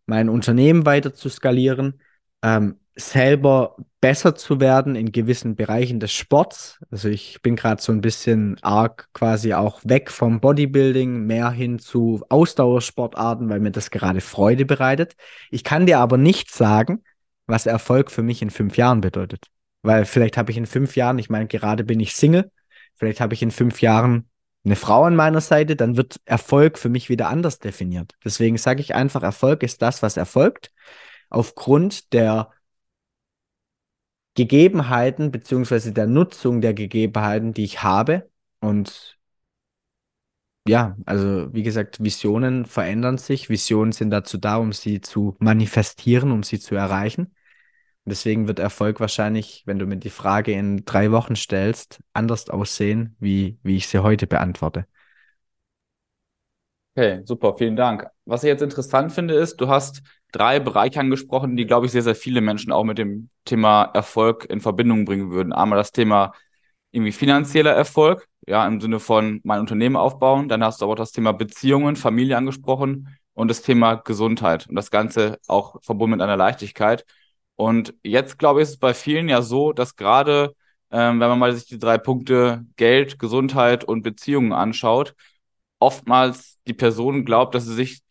mein 0.07 0.29
Unternehmen 0.29 0.87
weiter 0.87 1.15
zu 1.15 1.29
skalieren. 1.29 2.01
Ähm, 2.43 2.79
selber 2.97 3.77
besser 4.01 4.35
zu 4.35 4.59
werden 4.59 4.97
in 4.97 5.13
gewissen 5.13 5.55
Bereichen 5.55 6.01
des 6.01 6.13
Sports. 6.13 6.79
Also 6.91 7.09
ich 7.09 7.43
bin 7.43 7.55
gerade 7.55 7.81
so 7.83 7.93
ein 7.93 8.01
bisschen 8.01 8.57
arg 8.63 9.09
quasi 9.13 9.53
auch 9.53 9.81
weg 9.85 10.11
vom 10.11 10.41
Bodybuilding, 10.41 11.27
mehr 11.27 11.51
hin 11.51 11.79
zu 11.79 12.25
Ausdauersportarten, 12.31 13.49
weil 13.51 13.61
mir 13.61 13.71
das 13.71 13.91
gerade 13.91 14.23
Freude 14.23 14.65
bereitet. 14.65 15.15
Ich 15.51 15.63
kann 15.63 15.85
dir 15.85 15.99
aber 15.99 16.17
nicht 16.17 16.51
sagen, 16.51 17.05
was 17.47 17.67
Erfolg 17.67 18.11
für 18.11 18.23
mich 18.23 18.41
in 18.41 18.51
fünf 18.51 18.77
Jahren 18.79 19.03
bedeutet. 19.03 19.47
Weil 19.83 20.07
vielleicht 20.07 20.39
habe 20.39 20.51
ich 20.51 20.57
in 20.57 20.67
fünf 20.67 20.97
Jahren, 20.97 21.19
ich 21.19 21.29
meine, 21.29 21.47
gerade 21.47 21.85
bin 21.85 22.01
ich 22.01 22.17
Single, 22.17 22.51
vielleicht 22.97 23.21
habe 23.21 23.35
ich 23.35 23.43
in 23.43 23.51
fünf 23.51 23.83
Jahren 23.83 24.29
eine 24.67 24.77
Frau 24.77 25.05
an 25.05 25.17
meiner 25.17 25.41
Seite, 25.41 25.77
dann 25.77 25.97
wird 25.97 26.21
Erfolg 26.25 26.77
für 26.79 26.89
mich 26.89 27.09
wieder 27.09 27.29
anders 27.29 27.61
definiert. 27.61 28.17
Deswegen 28.25 28.59
sage 28.59 28.81
ich 28.81 28.95
einfach, 28.95 29.23
Erfolg 29.23 29.63
ist 29.63 29.81
das, 29.81 30.03
was 30.03 30.17
erfolgt, 30.17 30.73
aufgrund 31.31 32.13
der 32.13 32.51
Gegebenheiten 34.35 35.31
beziehungsweise 35.31 35.93
der 35.93 36.07
Nutzung 36.07 36.61
der 36.61 36.75
Gegebenheiten, 36.75 37.55
die 37.55 37.65
ich 37.65 37.83
habe. 37.83 38.29
Und 38.61 39.19
ja, 40.69 40.97
also 41.07 41.53
wie 41.55 41.63
gesagt, 41.63 42.03
Visionen 42.03 42.67
verändern 42.67 43.19
sich. 43.19 43.49
Visionen 43.49 43.93
sind 43.93 44.11
dazu 44.11 44.37
da, 44.37 44.57
um 44.57 44.73
sie 44.73 45.01
zu 45.01 45.37
manifestieren, 45.39 46.33
um 46.33 46.43
sie 46.43 46.59
zu 46.59 46.75
erreichen. 46.75 47.36
Deswegen 48.07 48.47
wird 48.47 48.61
Erfolg 48.61 49.01
wahrscheinlich, 49.01 49.65
wenn 49.67 49.79
du 49.79 49.87
mir 49.87 49.97
die 49.97 50.11
Frage 50.11 50.53
in 50.53 50.85
drei 50.85 51.11
Wochen 51.11 51.37
stellst, 51.37 52.01
anders 52.13 52.49
aussehen, 52.49 53.17
wie, 53.19 53.59
wie 53.63 53.77
ich 53.77 53.89
sie 53.89 53.99
heute 54.03 54.27
beantworte. 54.27 54.87
Okay, 56.95 57.21
super, 57.25 57.53
vielen 57.55 57.77
Dank. 57.77 58.07
Was 58.25 58.43
ich 58.43 58.49
jetzt 58.49 58.63
interessant 58.63 59.13
finde, 59.13 59.35
ist, 59.35 59.61
du 59.61 59.69
hast 59.69 60.03
drei 60.33 60.61
Bereiche 60.61 60.99
angesprochen, 60.99 61.55
die, 61.57 61.67
glaube 61.67 61.85
ich, 61.87 61.93
sehr, 61.93 62.03
sehr 62.03 62.15
viele 62.15 62.41
Menschen 62.41 62.73
auch 62.73 62.85
mit 62.85 62.97
dem 62.97 63.29
Thema 63.45 63.83
Erfolg 63.93 64.47
in 64.49 64.61
Verbindung 64.61 65.05
bringen 65.05 65.31
würden. 65.31 65.53
Einmal 65.53 65.77
das 65.79 65.93
Thema 65.93 66.33
irgendwie 66.93 67.13
finanzieller 67.13 67.73
Erfolg, 67.73 68.27
ja, 68.47 68.67
im 68.67 68.81
Sinne 68.81 68.99
von 68.99 69.41
mein 69.45 69.61
Unternehmen 69.61 69.97
aufbauen. 69.97 70.49
Dann 70.49 70.65
hast 70.65 70.81
du 70.81 70.87
aber 70.87 70.95
auch 70.95 70.97
das 70.97 71.13
Thema 71.13 71.33
Beziehungen, 71.33 71.97
Familie 71.97 72.37
angesprochen 72.39 73.09
und 73.35 73.49
das 73.49 73.61
Thema 73.61 73.97
Gesundheit 73.97 74.67
und 74.69 74.77
das 74.77 74.91
Ganze 74.91 75.39
auch 75.49 75.83
verbunden 75.83 76.13
mit 76.13 76.23
einer 76.23 76.37
Leichtigkeit. 76.39 77.05
Und 77.57 77.95
jetzt, 78.03 78.39
glaube 78.39 78.61
ich, 78.61 78.65
ist 78.65 78.71
es 78.71 78.79
bei 78.79 78.95
vielen 78.95 79.29
ja 79.29 79.43
so, 79.43 79.73
dass 79.73 79.97
gerade, 79.97 80.55
ähm, 80.91 81.21
wenn 81.21 81.29
man 81.29 81.39
mal 81.39 81.55
sich 81.55 81.67
die 81.67 81.79
drei 81.79 81.99
Punkte 81.99 82.65
Geld, 82.77 83.19
Gesundheit 83.19 83.85
und 83.85 84.03
Beziehungen 84.03 84.53
anschaut, 84.53 85.15
oftmals 85.79 86.59
die 86.67 86.75
Person 86.75 87.25
glaubt, 87.25 87.55
dass 87.55 87.65
sie 87.65 87.75
sich 87.75 88.03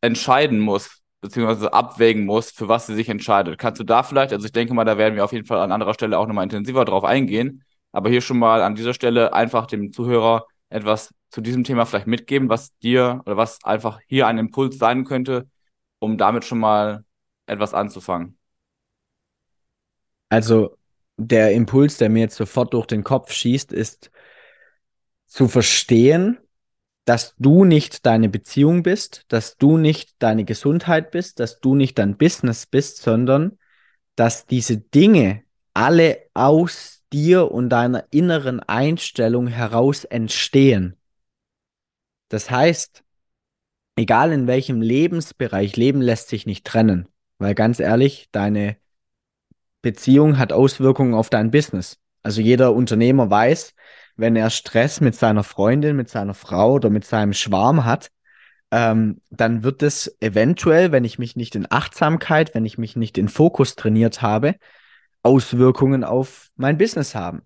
entscheiden 0.00 0.60
muss, 0.60 1.00
beziehungsweise 1.20 1.72
abwägen 1.72 2.24
muss, 2.24 2.50
für 2.50 2.68
was 2.68 2.86
sie 2.86 2.94
sich 2.94 3.08
entscheidet. 3.08 3.58
Kannst 3.58 3.80
du 3.80 3.84
da 3.84 4.02
vielleicht, 4.02 4.32
also 4.32 4.46
ich 4.46 4.52
denke 4.52 4.74
mal, 4.74 4.84
da 4.84 4.98
werden 4.98 5.16
wir 5.16 5.24
auf 5.24 5.32
jeden 5.32 5.46
Fall 5.46 5.60
an 5.60 5.72
anderer 5.72 5.94
Stelle 5.94 6.18
auch 6.18 6.26
nochmal 6.26 6.44
intensiver 6.44 6.84
drauf 6.84 7.04
eingehen, 7.04 7.64
aber 7.92 8.08
hier 8.10 8.20
schon 8.20 8.38
mal 8.38 8.62
an 8.62 8.74
dieser 8.74 8.94
Stelle 8.94 9.32
einfach 9.34 9.66
dem 9.66 9.92
Zuhörer 9.92 10.46
etwas 10.70 11.12
zu 11.30 11.40
diesem 11.40 11.64
Thema 11.64 11.84
vielleicht 11.86 12.06
mitgeben, 12.06 12.48
was 12.48 12.76
dir 12.78 13.22
oder 13.26 13.36
was 13.36 13.62
einfach 13.64 14.00
hier 14.06 14.26
ein 14.26 14.38
Impuls 14.38 14.78
sein 14.78 15.04
könnte, 15.04 15.48
um 15.98 16.16
damit 16.18 16.44
schon 16.44 16.58
mal 16.58 17.04
etwas 17.46 17.74
anzufangen. 17.74 18.39
Also 20.30 20.78
der 21.18 21.52
Impuls, 21.52 21.98
der 21.98 22.08
mir 22.08 22.20
jetzt 22.20 22.36
sofort 22.36 22.72
durch 22.72 22.86
den 22.86 23.04
Kopf 23.04 23.32
schießt, 23.32 23.72
ist 23.72 24.10
zu 25.26 25.48
verstehen, 25.48 26.38
dass 27.04 27.34
du 27.38 27.64
nicht 27.64 28.06
deine 28.06 28.28
Beziehung 28.28 28.82
bist, 28.82 29.24
dass 29.28 29.56
du 29.56 29.76
nicht 29.76 30.14
deine 30.22 30.44
Gesundheit 30.44 31.10
bist, 31.10 31.40
dass 31.40 31.60
du 31.60 31.74
nicht 31.74 31.98
dein 31.98 32.16
Business 32.16 32.66
bist, 32.66 32.98
sondern 32.98 33.58
dass 34.16 34.46
diese 34.46 34.78
Dinge 34.78 35.42
alle 35.74 36.26
aus 36.34 37.02
dir 37.12 37.50
und 37.50 37.68
deiner 37.68 38.04
inneren 38.10 38.60
Einstellung 38.60 39.46
heraus 39.48 40.04
entstehen. 40.04 40.96
Das 42.28 42.50
heißt, 42.50 43.02
egal 43.96 44.32
in 44.32 44.46
welchem 44.46 44.80
Lebensbereich, 44.80 45.76
Leben 45.76 46.00
lässt 46.00 46.28
sich 46.28 46.46
nicht 46.46 46.64
trennen, 46.64 47.08
weil 47.38 47.54
ganz 47.54 47.80
ehrlich, 47.80 48.28
deine 48.30 48.76
Beziehung 49.82 50.38
hat 50.38 50.52
Auswirkungen 50.52 51.14
auf 51.14 51.30
dein 51.30 51.50
Business. 51.50 51.98
Also 52.22 52.40
jeder 52.40 52.74
Unternehmer 52.74 53.30
weiß, 53.30 53.74
wenn 54.16 54.36
er 54.36 54.50
Stress 54.50 55.00
mit 55.00 55.14
seiner 55.14 55.44
Freundin, 55.44 55.96
mit 55.96 56.10
seiner 56.10 56.34
Frau 56.34 56.74
oder 56.74 56.90
mit 56.90 57.04
seinem 57.04 57.32
Schwarm 57.32 57.84
hat, 57.84 58.10
ähm, 58.70 59.20
dann 59.30 59.64
wird 59.64 59.82
es 59.82 60.16
eventuell, 60.20 60.92
wenn 60.92 61.04
ich 61.04 61.18
mich 61.18 61.34
nicht 61.34 61.54
in 61.56 61.66
Achtsamkeit, 61.70 62.54
wenn 62.54 62.64
ich 62.64 62.78
mich 62.78 62.96
nicht 62.96 63.18
in 63.18 63.28
Fokus 63.28 63.74
trainiert 63.74 64.22
habe, 64.22 64.56
Auswirkungen 65.22 66.04
auf 66.04 66.48
mein 66.56 66.78
Business 66.78 67.14
haben. 67.14 67.42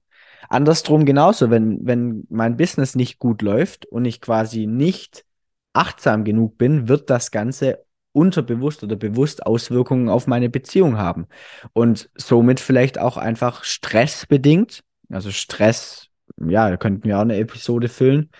Andersrum 0.49 1.07
genauso, 1.07 1.51
wenn, 1.51 1.79
wenn 1.87 2.27
mein 2.29 2.57
Business 2.57 2.94
nicht 2.94 3.18
gut 3.18 3.40
läuft 3.40 3.87
und 3.87 4.05
ich 4.05 4.20
quasi 4.20 4.66
nicht 4.66 5.25
achtsam 5.73 6.25
genug 6.25 6.59
bin, 6.59 6.88
wird 6.88 7.09
das 7.09 7.31
Ganze 7.31 7.84
unterbewusst 8.14 8.83
oder 8.85 8.96
bewusst 8.96 9.44
Auswirkungen 9.44 10.09
auf 10.09 10.27
meine 10.27 10.48
Beziehung 10.48 10.96
haben. 10.98 11.27
Und 11.72 12.09
somit 12.14 12.61
vielleicht 12.61 12.98
auch 12.98 13.16
einfach 13.16 13.64
stressbedingt, 13.64 14.83
also 15.11 15.31
Stress, 15.31 16.09
ja, 16.38 16.70
da 16.70 16.77
könnten 16.77 17.05
wir 17.05 17.18
auch 17.18 17.22
eine 17.22 17.37
Episode 17.37 17.88
füllen. 17.88 18.31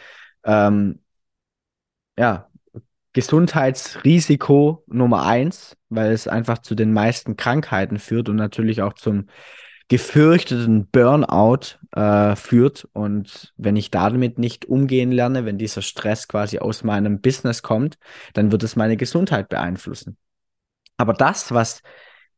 Ähm, 0.45 1.01
ja, 2.19 2.49
Gesundheitsrisiko 3.13 4.85
Nummer 4.87 5.25
eins, 5.27 5.77
weil 5.89 6.13
es 6.13 6.29
einfach 6.29 6.59
zu 6.59 6.75
den 6.75 6.93
meisten 6.93 7.37
Krankheiten 7.37 7.99
führt 7.99 8.29
und 8.29 8.37
natürlich 8.37 8.83
auch 8.83 8.95
zum 8.95 9.29
gefürchteten 9.89 10.87
Burnout 10.87 11.79
äh, 11.93 12.37
führt. 12.37 12.89
Und 12.93 13.53
wenn 13.57 13.77
ich 13.77 13.91
damit 13.91 14.39
nicht 14.39 14.67
umgehen 14.67 15.13
lerne, 15.13 15.45
wenn 15.45 15.59
dieser 15.59 15.83
Stress 15.83 16.29
quasi 16.29 16.59
aus 16.59 16.85
meinem 16.85 17.21
Business 17.21 17.63
kommt, 17.63 17.99
dann 18.33 18.51
wird 18.53 18.63
es 18.63 18.77
meine 18.77 18.97
Gesundheit 18.97 19.49
beeinflussen. 19.49 20.17
Aber 20.97 21.13
das, 21.13 21.53
was 21.53 21.83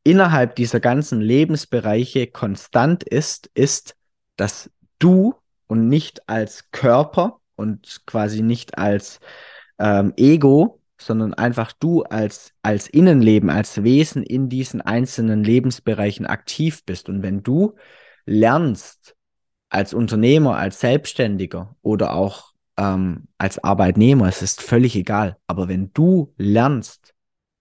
innerhalb 0.03 0.57
dieser 0.57 0.81
ganzen 0.81 1.21
Lebensbereiche 1.21 2.27
konstant 2.27 3.03
ist, 3.03 3.51
ist, 3.55 3.97
dass 4.37 4.71
du 4.99 5.35
und 5.67 5.89
nicht 5.89 6.29
als 6.29 6.71
Körper 6.71 7.41
und 7.57 8.03
quasi 8.07 8.43
nicht 8.43 8.79
als 8.79 9.21
ähm, 9.79 10.13
Ego 10.17 10.81
sondern 10.99 11.35
einfach 11.35 11.73
du 11.73 12.03
als, 12.03 12.53
als 12.63 12.89
Innenleben, 12.89 13.51
als 13.51 13.83
Wesen 13.83 14.23
in 14.23 14.49
diesen 14.49 14.81
einzelnen 14.81 15.45
Lebensbereichen 15.45 16.27
aktiv 16.27 16.85
bist. 16.85 17.09
Und 17.09 17.23
wenn 17.23 17.43
du 17.43 17.75
lernst, 18.25 19.15
als 19.69 19.95
Unternehmer, 19.95 20.57
als 20.57 20.81
Selbstständiger 20.81 21.77
oder 21.83 22.15
auch 22.15 22.53
ähm, 22.77 23.29
als 23.39 23.63
Arbeitnehmer, 23.63 24.29
es 24.29 24.43
ist 24.43 24.63
völlig 24.63 24.97
egal, 24.97 25.37
aber 25.47 25.69
wenn 25.69 25.93
du 25.93 26.33
lernst 26.39 27.15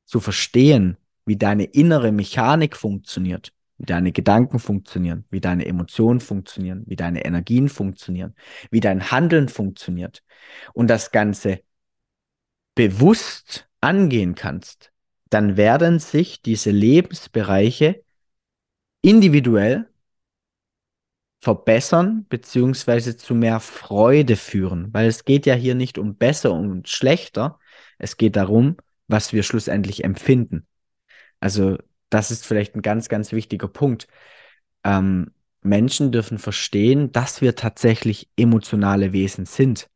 zu 0.06 0.20
verstehen, 0.20 0.98
wie 1.26 1.38
deine 1.38 1.64
innere 1.64 2.12
Mechanik 2.12 2.78
funktioniert, 2.78 3.52
wie 3.78 3.86
deine 3.86 4.12
Gedanken 4.12 4.60
funktionieren, 4.60 5.26
wie 5.30 5.42
deine 5.42 5.66
Emotionen 5.66 6.20
funktionieren, 6.20 6.84
wie 6.86 6.96
deine 6.96 7.26
Energien 7.26 7.68
funktionieren, 7.68 8.36
wie 8.70 8.80
dein 8.80 9.12
Handeln 9.12 9.50
funktioniert 9.50 10.24
und 10.74 10.90
das 10.90 11.12
Ganze 11.12 11.62
bewusst 12.76 13.68
angehen 13.82 14.36
kannst, 14.36 14.92
dann 15.30 15.58
werden 15.58 16.00
sich 16.00 16.42
diese 16.42 16.72
Lebensbereiche 16.72 18.04
individuell 19.02 19.88
verbessern 21.42 22.26
beziehungsweise 22.28 23.18
zu 23.18 23.36
mehr 23.36 23.60
Freude 23.60 24.36
führen, 24.36 24.94
weil 24.94 25.08
es 25.08 25.26
geht 25.26 25.46
ja 25.46 25.54
hier 25.54 25.76
nicht 25.76 25.98
um 25.98 26.16
besser 26.16 26.52
und 26.52 26.90
schlechter, 26.90 27.60
es 28.00 28.18
geht 28.18 28.36
darum, 28.36 28.78
was 29.08 29.32
wir 29.32 29.44
schlussendlich 29.44 30.04
empfinden. 30.04 30.66
Also 31.40 31.78
das 32.10 32.32
ist 32.32 32.46
vielleicht 32.46 32.76
ein 32.76 32.82
ganz, 32.82 33.10
ganz 33.10 33.32
wichtiger 33.32 33.68
Punkt. 33.68 34.08
Ähm, 34.84 35.32
Menschen 35.62 36.12
dürfen 36.12 36.40
verstehen, 36.40 37.12
dass 37.12 37.42
wir 37.42 37.56
tatsächlich 37.56 38.30
emotionale 38.38 39.14
Wesen 39.14 39.46
sind. 39.46 39.90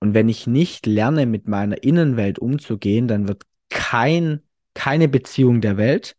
Und 0.00 0.14
wenn 0.14 0.28
ich 0.28 0.46
nicht 0.46 0.86
lerne, 0.86 1.26
mit 1.26 1.48
meiner 1.48 1.82
Innenwelt 1.82 2.38
umzugehen, 2.38 3.08
dann 3.08 3.28
wird 3.28 3.44
kein, 3.70 4.40
keine 4.74 5.08
Beziehung 5.08 5.60
der 5.60 5.76
Welt, 5.76 6.16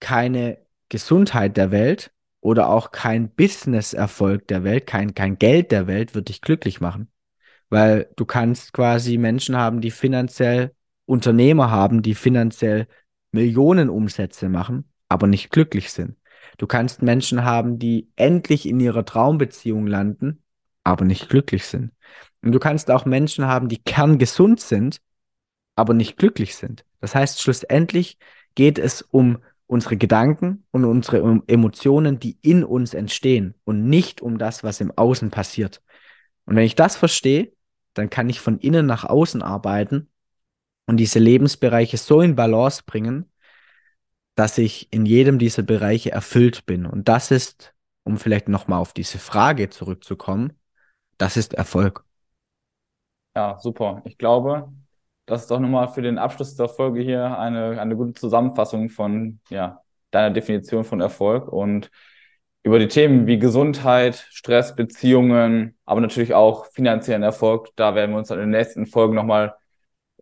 keine 0.00 0.58
Gesundheit 0.88 1.56
der 1.56 1.70
Welt 1.70 2.12
oder 2.40 2.68
auch 2.68 2.90
kein 2.90 3.30
Business-Erfolg 3.30 4.46
der 4.48 4.64
Welt, 4.64 4.86
kein, 4.86 5.14
kein 5.14 5.38
Geld 5.38 5.72
der 5.72 5.86
Welt 5.86 6.14
wird 6.14 6.28
dich 6.28 6.40
glücklich 6.40 6.80
machen. 6.80 7.10
Weil 7.68 8.10
du 8.16 8.24
kannst 8.24 8.72
quasi 8.72 9.18
Menschen 9.18 9.56
haben, 9.56 9.80
die 9.80 9.90
finanziell 9.90 10.72
Unternehmer 11.06 11.70
haben, 11.70 12.02
die 12.02 12.14
finanziell 12.14 12.86
Millionen 13.32 13.90
Umsätze 13.90 14.48
machen, 14.48 14.92
aber 15.08 15.26
nicht 15.26 15.50
glücklich 15.50 15.92
sind. 15.92 16.16
Du 16.58 16.66
kannst 16.66 17.02
Menschen 17.02 17.44
haben, 17.44 17.78
die 17.78 18.08
endlich 18.16 18.66
in 18.66 18.80
ihrer 18.80 19.04
Traumbeziehung 19.04 19.86
landen, 19.86 20.42
aber 20.84 21.04
nicht 21.04 21.28
glücklich 21.28 21.64
sind. 21.64 21.92
Und 22.46 22.52
du 22.52 22.60
kannst 22.60 22.92
auch 22.92 23.06
Menschen 23.06 23.44
haben, 23.46 23.68
die 23.68 23.82
kerngesund 23.82 24.60
sind, 24.60 25.00
aber 25.74 25.94
nicht 25.94 26.16
glücklich 26.16 26.54
sind. 26.54 26.84
Das 27.00 27.12
heißt, 27.12 27.42
schlussendlich 27.42 28.18
geht 28.54 28.78
es 28.78 29.02
um 29.02 29.38
unsere 29.66 29.96
Gedanken 29.96 30.64
und 30.70 30.84
unsere 30.84 31.42
Emotionen, 31.48 32.20
die 32.20 32.38
in 32.42 32.62
uns 32.62 32.94
entstehen 32.94 33.56
und 33.64 33.88
nicht 33.88 34.20
um 34.20 34.38
das, 34.38 34.62
was 34.62 34.80
im 34.80 34.96
Außen 34.96 35.32
passiert. 35.32 35.82
Und 36.44 36.54
wenn 36.54 36.62
ich 36.62 36.76
das 36.76 36.94
verstehe, 36.94 37.50
dann 37.94 38.10
kann 38.10 38.28
ich 38.28 38.38
von 38.38 38.60
innen 38.60 38.86
nach 38.86 39.02
außen 39.02 39.42
arbeiten 39.42 40.08
und 40.86 40.98
diese 40.98 41.18
Lebensbereiche 41.18 41.96
so 41.96 42.20
in 42.20 42.36
Balance 42.36 42.84
bringen, 42.86 43.28
dass 44.36 44.56
ich 44.56 44.92
in 44.92 45.04
jedem 45.04 45.40
dieser 45.40 45.64
Bereiche 45.64 46.12
erfüllt 46.12 46.64
bin. 46.64 46.86
Und 46.86 47.08
das 47.08 47.32
ist, 47.32 47.74
um 48.04 48.18
vielleicht 48.18 48.46
nochmal 48.46 48.78
auf 48.78 48.92
diese 48.92 49.18
Frage 49.18 49.68
zurückzukommen, 49.68 50.52
das 51.18 51.36
ist 51.36 51.52
Erfolg. 51.52 52.05
Ja, 53.36 53.58
super. 53.60 54.00
Ich 54.06 54.16
glaube, 54.16 54.72
das 55.26 55.42
ist 55.42 55.50
doch 55.50 55.60
nochmal 55.60 55.88
für 55.88 56.00
den 56.00 56.16
Abschluss 56.16 56.56
der 56.56 56.68
Folge 56.70 57.02
hier 57.02 57.38
eine, 57.38 57.78
eine 57.78 57.94
gute 57.94 58.14
Zusammenfassung 58.14 58.88
von 58.88 59.40
ja, 59.50 59.82
deiner 60.10 60.30
Definition 60.32 60.84
von 60.84 61.02
Erfolg 61.02 61.46
und 61.48 61.90
über 62.62 62.78
die 62.78 62.88
Themen 62.88 63.26
wie 63.26 63.38
Gesundheit, 63.38 64.26
Stress, 64.30 64.74
Beziehungen, 64.74 65.76
aber 65.84 66.00
natürlich 66.00 66.32
auch 66.32 66.64
finanziellen 66.72 67.22
Erfolg. 67.22 67.68
Da 67.76 67.94
werden 67.94 68.12
wir 68.12 68.18
uns 68.18 68.28
dann 68.28 68.38
in 68.38 68.46
den 68.50 68.58
nächsten 68.58 68.86
Folgen 68.86 69.14
nochmal 69.14 69.54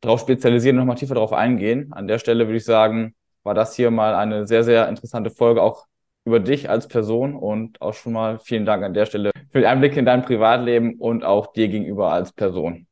drauf 0.00 0.20
spezialisieren, 0.20 0.76
nochmal 0.76 0.96
tiefer 0.96 1.14
drauf 1.14 1.32
eingehen. 1.32 1.92
An 1.92 2.08
der 2.08 2.18
Stelle 2.18 2.46
würde 2.48 2.58
ich 2.58 2.64
sagen, 2.64 3.14
war 3.44 3.54
das 3.54 3.76
hier 3.76 3.92
mal 3.92 4.16
eine 4.16 4.46
sehr, 4.48 4.64
sehr 4.64 4.88
interessante 4.88 5.30
Folge 5.30 5.62
auch 5.62 5.86
über 6.24 6.40
dich 6.40 6.68
als 6.68 6.88
Person 6.88 7.36
und 7.36 7.80
auch 7.80 7.94
schon 7.94 8.12
mal 8.12 8.40
vielen 8.40 8.66
Dank 8.66 8.82
an 8.84 8.94
der 8.94 9.06
Stelle 9.06 9.30
für 9.50 9.60
den 9.60 9.68
Einblick 9.68 9.96
in 9.96 10.04
dein 10.04 10.22
Privatleben 10.22 10.94
und 10.98 11.24
auch 11.24 11.52
dir 11.52 11.68
gegenüber 11.68 12.12
als 12.12 12.32
Person. 12.32 12.88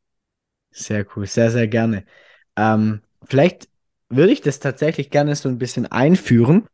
Sehr 0.73 1.07
cool, 1.17 1.27
sehr, 1.27 1.51
sehr 1.51 1.69
gerne. 1.69 2.05
Ähm, 2.57 3.03
vielleicht 3.25 3.69
würde 4.09 4.33
ich 4.33 4.41
das 4.41 4.59
tatsächlich 4.61 5.11
gerne 5.11 5.37
so 5.37 5.49
ein 5.49 5.59
bisschen 5.59 5.87
einführen, 5.87 6.67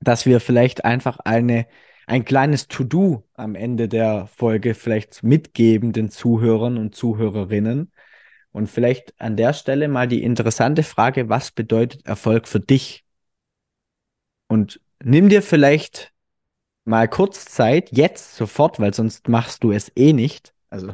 dass 0.00 0.26
wir 0.26 0.40
vielleicht 0.40 0.84
einfach 0.84 1.18
eine, 1.20 1.66
ein 2.06 2.24
kleines 2.24 2.68
To-Do 2.68 3.24
am 3.34 3.54
Ende 3.54 3.88
der 3.88 4.28
Folge 4.28 4.74
vielleicht 4.74 5.22
mitgeben 5.22 5.92
den 5.92 6.10
Zuhörern 6.10 6.78
und 6.78 6.94
Zuhörerinnen. 6.94 7.92
Und 8.52 8.68
vielleicht 8.68 9.14
an 9.20 9.36
der 9.36 9.52
Stelle 9.52 9.88
mal 9.88 10.08
die 10.08 10.22
interessante 10.22 10.82
Frage, 10.84 11.28
was 11.28 11.52
bedeutet 11.52 12.06
Erfolg 12.06 12.48
für 12.48 12.60
dich? 12.60 13.04
Und 14.48 14.80
nimm 15.02 15.28
dir 15.28 15.42
vielleicht 15.42 16.12
mal 16.84 17.08
kurz 17.08 17.46
Zeit, 17.46 17.90
jetzt 17.92 18.36
sofort, 18.36 18.80
weil 18.80 18.94
sonst 18.94 19.28
machst 19.28 19.64
du 19.64 19.72
es 19.72 19.92
eh 19.96 20.14
nicht, 20.14 20.53
also, 20.74 20.92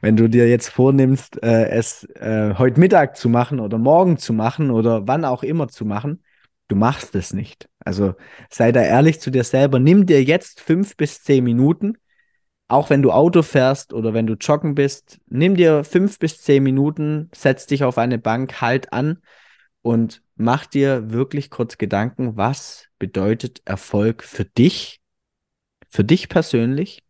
wenn 0.00 0.16
du 0.16 0.28
dir 0.28 0.48
jetzt 0.48 0.68
vornimmst, 0.68 1.42
äh, 1.42 1.70
es 1.70 2.04
äh, 2.14 2.54
heute 2.56 2.78
Mittag 2.78 3.16
zu 3.16 3.28
machen 3.28 3.58
oder 3.58 3.76
morgen 3.76 4.16
zu 4.16 4.32
machen 4.32 4.70
oder 4.70 5.08
wann 5.08 5.24
auch 5.24 5.42
immer 5.42 5.66
zu 5.66 5.84
machen, 5.84 6.22
du 6.68 6.76
machst 6.76 7.16
es 7.16 7.32
nicht. 7.32 7.68
Also 7.80 8.14
sei 8.48 8.70
da 8.70 8.80
ehrlich 8.80 9.20
zu 9.20 9.32
dir 9.32 9.42
selber. 9.42 9.80
Nimm 9.80 10.06
dir 10.06 10.22
jetzt 10.22 10.60
fünf 10.60 10.96
bis 10.96 11.24
zehn 11.24 11.42
Minuten, 11.42 11.98
auch 12.68 12.90
wenn 12.90 13.02
du 13.02 13.10
Auto 13.10 13.42
fährst 13.42 13.92
oder 13.92 14.14
wenn 14.14 14.28
du 14.28 14.34
joggen 14.34 14.76
bist, 14.76 15.18
nimm 15.26 15.56
dir 15.56 15.82
fünf 15.82 16.20
bis 16.20 16.40
zehn 16.40 16.62
Minuten, 16.62 17.28
setz 17.34 17.66
dich 17.66 17.82
auf 17.82 17.98
eine 17.98 18.18
Bank, 18.18 18.60
halt 18.60 18.92
an 18.92 19.18
und 19.82 20.22
mach 20.36 20.64
dir 20.66 21.10
wirklich 21.10 21.50
kurz 21.50 21.76
Gedanken, 21.76 22.36
was 22.36 22.86
bedeutet 23.00 23.62
Erfolg 23.64 24.22
für 24.22 24.44
dich, 24.44 25.00
für 25.88 26.04
dich 26.04 26.28
persönlich 26.28 27.02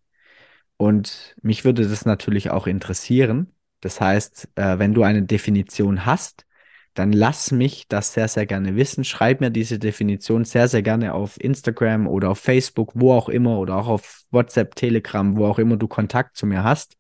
und 0.79 1.37
mich 1.43 1.65
würde 1.65 1.87
das 1.87 2.07
natürlich 2.07 2.51
auch 2.51 2.67
interessieren. 2.67 3.53
Das 3.81 4.01
heißt, 4.01 4.49
äh, 4.55 4.79
wenn 4.79 4.95
du 4.95 5.03
eine 5.03 5.25
Definition 5.25 6.07
hast, 6.07 6.47
dann 6.95 7.13
lass 7.13 7.53
mich 7.53 7.87
das 7.89 8.13
sehr, 8.15 8.29
sehr 8.29 8.47
gerne 8.47 8.77
wissen. 8.77 9.05
Schreib 9.05 9.41
mir 9.41 9.51
diese 9.51 9.79
Definition 9.79 10.45
sehr, 10.45 10.69
sehr 10.69 10.83
gerne 10.83 11.15
auf 11.15 11.41
Instagram 11.41 12.09
oder 12.09 12.31
auf 12.31 12.39
Facebook, 12.41 12.93
wo 12.95 13.13
auch 13.13 13.29
immer, 13.29 13.59
oder 13.59 13.77
auch 13.77 13.89
auf 13.89 14.25
WhatsApp, 14.31 14.75
Telegram, 14.77 15.37
wo 15.37 15.47
auch 15.47 15.59
immer 15.59 15.77
du 15.77 15.89
Kontakt 15.89 16.37
zu 16.37 16.47
mir 16.47 16.65
hast. 16.65 16.97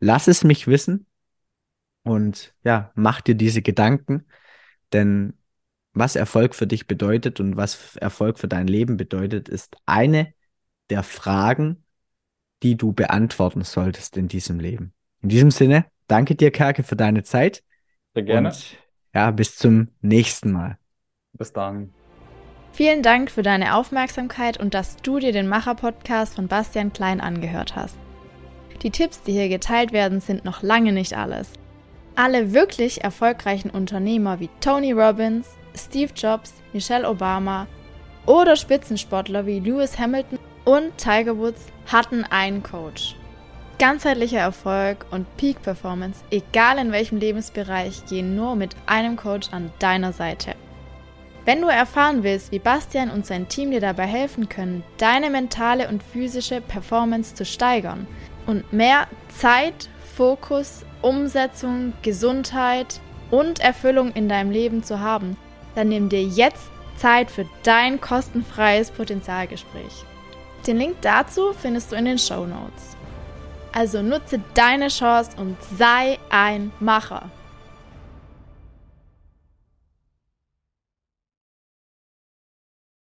Lass 0.00 0.28
es 0.28 0.44
mich 0.44 0.66
wissen 0.66 1.06
und 2.02 2.54
ja, 2.64 2.92
mach 2.94 3.20
dir 3.20 3.34
diese 3.34 3.62
Gedanken, 3.62 4.26
denn 4.92 5.34
was 5.94 6.16
Erfolg 6.16 6.54
für 6.54 6.66
dich 6.66 6.86
bedeutet 6.86 7.40
und 7.40 7.56
was 7.56 7.96
Erfolg 7.96 8.38
für 8.38 8.48
dein 8.48 8.66
Leben 8.68 8.96
bedeutet, 8.96 9.48
ist 9.48 9.76
eine 9.86 10.34
der 10.90 11.02
Fragen, 11.02 11.84
die 12.62 12.76
du 12.76 12.92
beantworten 12.92 13.62
solltest 13.62 14.16
in 14.16 14.28
diesem 14.28 14.60
Leben. 14.60 14.92
In 15.22 15.28
diesem 15.28 15.50
Sinne, 15.50 15.86
danke 16.08 16.34
dir, 16.34 16.50
Kerke, 16.50 16.82
für 16.82 16.96
deine 16.96 17.22
Zeit. 17.22 17.62
Sehr 18.14 18.22
gerne. 18.22 18.48
Und 18.48 18.76
ja, 19.14 19.30
bis 19.30 19.56
zum 19.56 19.88
nächsten 20.00 20.52
Mal. 20.52 20.78
Bis 21.32 21.52
dann. 21.52 21.92
Vielen 22.72 23.02
Dank 23.02 23.30
für 23.30 23.42
deine 23.42 23.74
Aufmerksamkeit 23.74 24.60
und 24.60 24.74
dass 24.74 24.96
du 24.96 25.18
dir 25.18 25.32
den 25.32 25.48
Macher-Podcast 25.48 26.34
von 26.34 26.48
Bastian 26.48 26.92
Klein 26.92 27.20
angehört 27.20 27.74
hast. 27.74 27.96
Die 28.82 28.90
Tipps, 28.90 29.22
die 29.22 29.32
hier 29.32 29.48
geteilt 29.48 29.92
werden, 29.92 30.20
sind 30.20 30.44
noch 30.44 30.62
lange 30.62 30.92
nicht 30.92 31.16
alles. 31.16 31.52
Alle 32.14 32.52
wirklich 32.52 33.02
erfolgreichen 33.02 33.70
Unternehmer 33.70 34.40
wie 34.40 34.50
Tony 34.60 34.92
Robbins, 34.92 35.48
Steve 35.74 36.12
Jobs, 36.14 36.52
Michelle 36.72 37.08
Obama 37.08 37.66
oder 38.26 38.56
Spitzensportler 38.56 39.46
wie 39.46 39.60
Lewis 39.60 39.98
Hamilton 39.98 40.38
und 40.64 40.96
Tiger 40.98 41.38
Woods 41.38 41.66
hatten 41.86 42.24
einen 42.24 42.62
Coach. 42.62 43.16
Ganzheitlicher 43.78 44.38
Erfolg 44.38 45.04
und 45.10 45.26
Peak 45.36 45.60
Performance, 45.62 46.20
egal 46.30 46.78
in 46.78 46.92
welchem 46.92 47.18
Lebensbereich, 47.18 48.06
gehen 48.06 48.34
nur 48.34 48.56
mit 48.56 48.74
einem 48.86 49.16
Coach 49.16 49.48
an 49.52 49.70
deiner 49.78 50.12
Seite. 50.12 50.54
Wenn 51.44 51.60
du 51.60 51.68
erfahren 51.68 52.22
willst, 52.22 52.50
wie 52.50 52.58
Bastian 52.58 53.10
und 53.10 53.26
sein 53.26 53.48
Team 53.48 53.70
dir 53.70 53.80
dabei 53.80 54.06
helfen 54.06 54.48
können, 54.48 54.82
deine 54.98 55.30
mentale 55.30 55.88
und 55.88 56.02
physische 56.02 56.60
Performance 56.60 57.34
zu 57.34 57.44
steigern 57.44 58.06
und 58.46 58.72
mehr 58.72 59.06
Zeit, 59.28 59.88
Fokus, 60.16 60.84
Umsetzung, 61.02 61.92
Gesundheit 62.02 63.00
und 63.30 63.60
Erfüllung 63.60 64.12
in 64.12 64.28
deinem 64.28 64.50
Leben 64.50 64.82
zu 64.82 65.00
haben, 65.00 65.36
dann 65.74 65.88
nimm 65.88 66.08
dir 66.08 66.24
jetzt 66.24 66.68
Zeit 66.96 67.30
für 67.30 67.44
dein 67.62 68.00
kostenfreies 68.00 68.90
Potenzialgespräch. 68.90 70.04
Den 70.66 70.78
Link 70.78 70.96
dazu 71.00 71.52
findest 71.52 71.92
du 71.92 71.96
in 71.96 72.06
den 72.06 72.18
Show 72.18 72.44
Notes. 72.44 72.96
Also 73.72 74.02
nutze 74.02 74.40
deine 74.54 74.88
Chance 74.88 75.30
und 75.36 75.56
sei 75.76 76.18
ein 76.30 76.72
Macher. 76.80 77.30